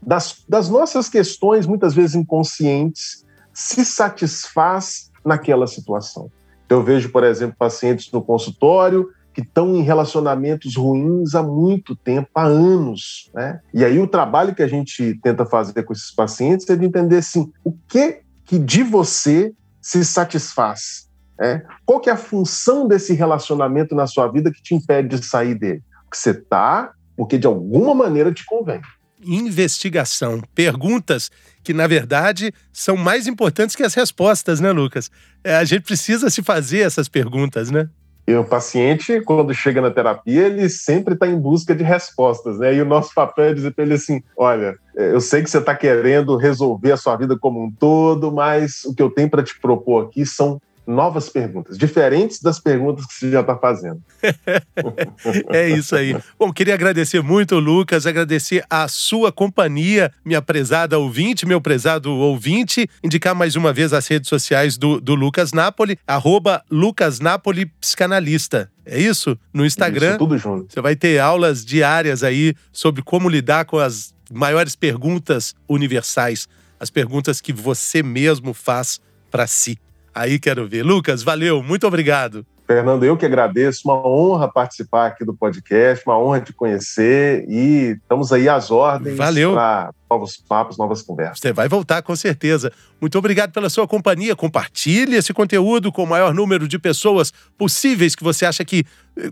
das, 0.00 0.42
das 0.48 0.70
nossas 0.70 1.10
questões, 1.10 1.66
muitas 1.66 1.92
vezes 1.92 2.16
inconscientes, 2.16 3.22
se 3.52 3.84
satisfaz 3.84 5.10
naquela 5.22 5.66
situação. 5.66 6.30
Eu 6.68 6.82
vejo, 6.82 7.10
por 7.10 7.24
exemplo, 7.24 7.56
pacientes 7.58 8.10
no 8.10 8.22
consultório 8.22 9.08
que 9.32 9.40
estão 9.40 9.74
em 9.74 9.82
relacionamentos 9.82 10.76
ruins 10.76 11.34
há 11.34 11.42
muito 11.42 11.96
tempo, 11.96 12.28
há 12.34 12.44
anos. 12.44 13.30
Né? 13.34 13.60
E 13.74 13.84
aí 13.84 13.98
o 13.98 14.06
trabalho 14.06 14.54
que 14.54 14.62
a 14.62 14.68
gente 14.68 15.18
tenta 15.22 15.44
fazer 15.44 15.82
com 15.82 15.92
esses 15.92 16.14
pacientes 16.14 16.68
é 16.70 16.76
de 16.76 16.84
entender 16.84 17.16
assim, 17.16 17.52
o 17.64 17.72
que 17.88 18.20
que 18.44 18.58
de 18.58 18.82
você 18.82 19.52
se 19.80 20.04
satisfaz? 20.04 21.08
Né? 21.38 21.64
Qual 21.84 21.98
que 21.98 22.08
é 22.08 22.12
a 22.12 22.16
função 22.16 22.86
desse 22.86 23.12
relacionamento 23.12 23.94
na 23.94 24.06
sua 24.06 24.28
vida 24.28 24.52
que 24.52 24.62
te 24.62 24.74
impede 24.74 25.18
de 25.18 25.26
sair 25.26 25.54
dele? 25.56 25.82
Que 26.10 26.16
você 26.16 26.30
está, 26.30 26.92
porque 27.16 27.36
de 27.36 27.46
alguma 27.46 27.94
maneira 27.94 28.32
te 28.32 28.44
convém 28.46 28.80
investigação. 29.26 30.40
Perguntas 30.54 31.30
que, 31.62 31.72
na 31.72 31.86
verdade, 31.86 32.52
são 32.72 32.96
mais 32.96 33.26
importantes 33.26 33.74
que 33.74 33.82
as 33.82 33.94
respostas, 33.94 34.60
né, 34.60 34.70
Lucas? 34.72 35.10
É, 35.42 35.56
a 35.56 35.64
gente 35.64 35.82
precisa 35.82 36.30
se 36.30 36.42
fazer 36.42 36.80
essas 36.80 37.08
perguntas, 37.08 37.70
né? 37.70 37.88
E 38.26 38.34
o 38.34 38.44
paciente, 38.44 39.20
quando 39.20 39.52
chega 39.52 39.82
na 39.82 39.90
terapia, 39.90 40.46
ele 40.46 40.68
sempre 40.70 41.12
está 41.12 41.26
em 41.26 41.38
busca 41.38 41.74
de 41.74 41.84
respostas, 41.84 42.58
né? 42.58 42.74
E 42.74 42.80
o 42.80 42.86
nosso 42.86 43.12
papel 43.14 43.46
é 43.46 43.54
dizer 43.54 43.72
para 43.72 43.84
ele 43.84 43.94
assim: 43.94 44.22
olha, 44.36 44.78
é, 44.96 45.12
eu 45.12 45.20
sei 45.20 45.42
que 45.42 45.50
você 45.50 45.58
está 45.58 45.74
querendo 45.74 46.36
resolver 46.36 46.92
a 46.92 46.96
sua 46.96 47.16
vida 47.16 47.36
como 47.38 47.62
um 47.62 47.70
todo, 47.70 48.32
mas 48.32 48.84
o 48.84 48.94
que 48.94 49.02
eu 49.02 49.10
tenho 49.10 49.28
para 49.28 49.42
te 49.42 49.58
propor 49.60 50.06
aqui 50.06 50.24
são 50.24 50.58
novas 50.86 51.28
perguntas, 51.28 51.78
diferentes 51.78 52.40
das 52.40 52.58
perguntas 52.58 53.06
que 53.06 53.14
você 53.14 53.30
já 53.30 53.40
está 53.40 53.56
fazendo. 53.56 54.02
é 55.50 55.68
isso 55.68 55.96
aí. 55.96 56.16
Bom, 56.38 56.52
queria 56.52 56.74
agradecer 56.74 57.22
muito, 57.22 57.58
Lucas, 57.58 58.06
agradecer 58.06 58.64
a 58.68 58.86
sua 58.86 59.32
companhia, 59.32 60.12
minha 60.24 60.42
prezada 60.42 60.98
ouvinte, 60.98 61.46
meu 61.46 61.60
prezado 61.60 62.12
ouvinte, 62.12 62.88
indicar 63.02 63.34
mais 63.34 63.56
uma 63.56 63.72
vez 63.72 63.92
as 63.92 64.06
redes 64.06 64.28
sociais 64.28 64.76
do, 64.76 65.00
do 65.00 65.14
Lucas 65.14 65.52
Napoli, 65.52 65.98
arroba 66.06 66.62
Lucas 66.70 67.20
Napoli 67.20 67.66
Psicanalista. 67.80 68.70
É 68.84 69.00
isso? 69.00 69.38
No 69.52 69.64
Instagram. 69.64 70.10
Isso, 70.10 70.18
tudo 70.18 70.36
junto. 70.36 70.72
Você 70.72 70.80
vai 70.80 70.94
ter 70.94 71.18
aulas 71.18 71.64
diárias 71.64 72.22
aí 72.22 72.54
sobre 72.70 73.02
como 73.02 73.28
lidar 73.28 73.64
com 73.64 73.78
as 73.78 74.14
maiores 74.30 74.76
perguntas 74.76 75.54
universais, 75.68 76.46
as 76.78 76.90
perguntas 76.90 77.40
que 77.40 77.52
você 77.52 78.02
mesmo 78.02 78.52
faz 78.52 79.00
para 79.30 79.46
si. 79.46 79.78
Aí 80.14 80.38
quero 80.38 80.68
ver. 80.68 80.82
Lucas, 80.82 81.22
valeu, 81.22 81.62
muito 81.62 81.86
obrigado. 81.86 82.46
Fernando, 82.66 83.04
eu 83.04 83.14
que 83.14 83.26
agradeço, 83.26 83.82
uma 83.84 84.06
honra 84.06 84.50
participar 84.50 85.08
aqui 85.08 85.22
do 85.24 85.34
podcast, 85.34 86.02
uma 86.06 86.18
honra 86.18 86.40
te 86.40 86.52
conhecer 86.52 87.44
e 87.46 87.98
estamos 88.02 88.32
aí 88.32 88.48
às 88.48 88.70
ordens 88.70 89.16
para 89.16 89.90
novos 90.10 90.38
papos, 90.38 90.78
novas 90.78 91.02
conversas. 91.02 91.40
Você 91.40 91.52
vai 91.52 91.68
voltar 91.68 92.00
com 92.00 92.16
certeza. 92.16 92.72
Muito 92.98 93.18
obrigado 93.18 93.52
pela 93.52 93.68
sua 93.68 93.86
companhia. 93.86 94.34
Compartilhe 94.34 95.16
esse 95.16 95.34
conteúdo 95.34 95.92
com 95.92 96.04
o 96.04 96.06
maior 96.06 96.32
número 96.32 96.66
de 96.66 96.78
pessoas 96.78 97.32
possíveis 97.58 98.14
que 98.14 98.24
você 98.24 98.46
acha 98.46 98.64
que, 98.64 98.84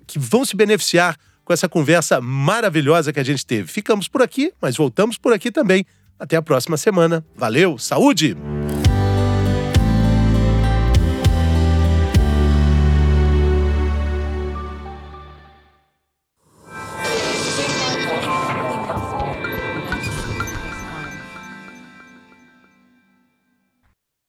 que 0.07 0.19
vão 0.19 0.45
se 0.45 0.55
beneficiar 0.55 1.17
com 1.43 1.55
essa 1.55 1.69
conversa 1.69 2.21
maravilhosa 2.21 3.13
que 3.15 3.21
a 3.21 3.25
gente 3.25 3.47
teve. 3.47 3.67
Ficamos 3.67 4.09
por 4.09 4.21
aqui, 4.21 4.53
mas 4.61 4.77
voltamos 4.77 5.17
por 5.17 5.33
aqui 5.33 5.51
também. 5.51 5.87
Até 6.19 6.37
a 6.37 6.43
próxima 6.43 6.77
semana. 6.77 7.25
Valeu, 7.35 7.79
saúde! 7.79 8.37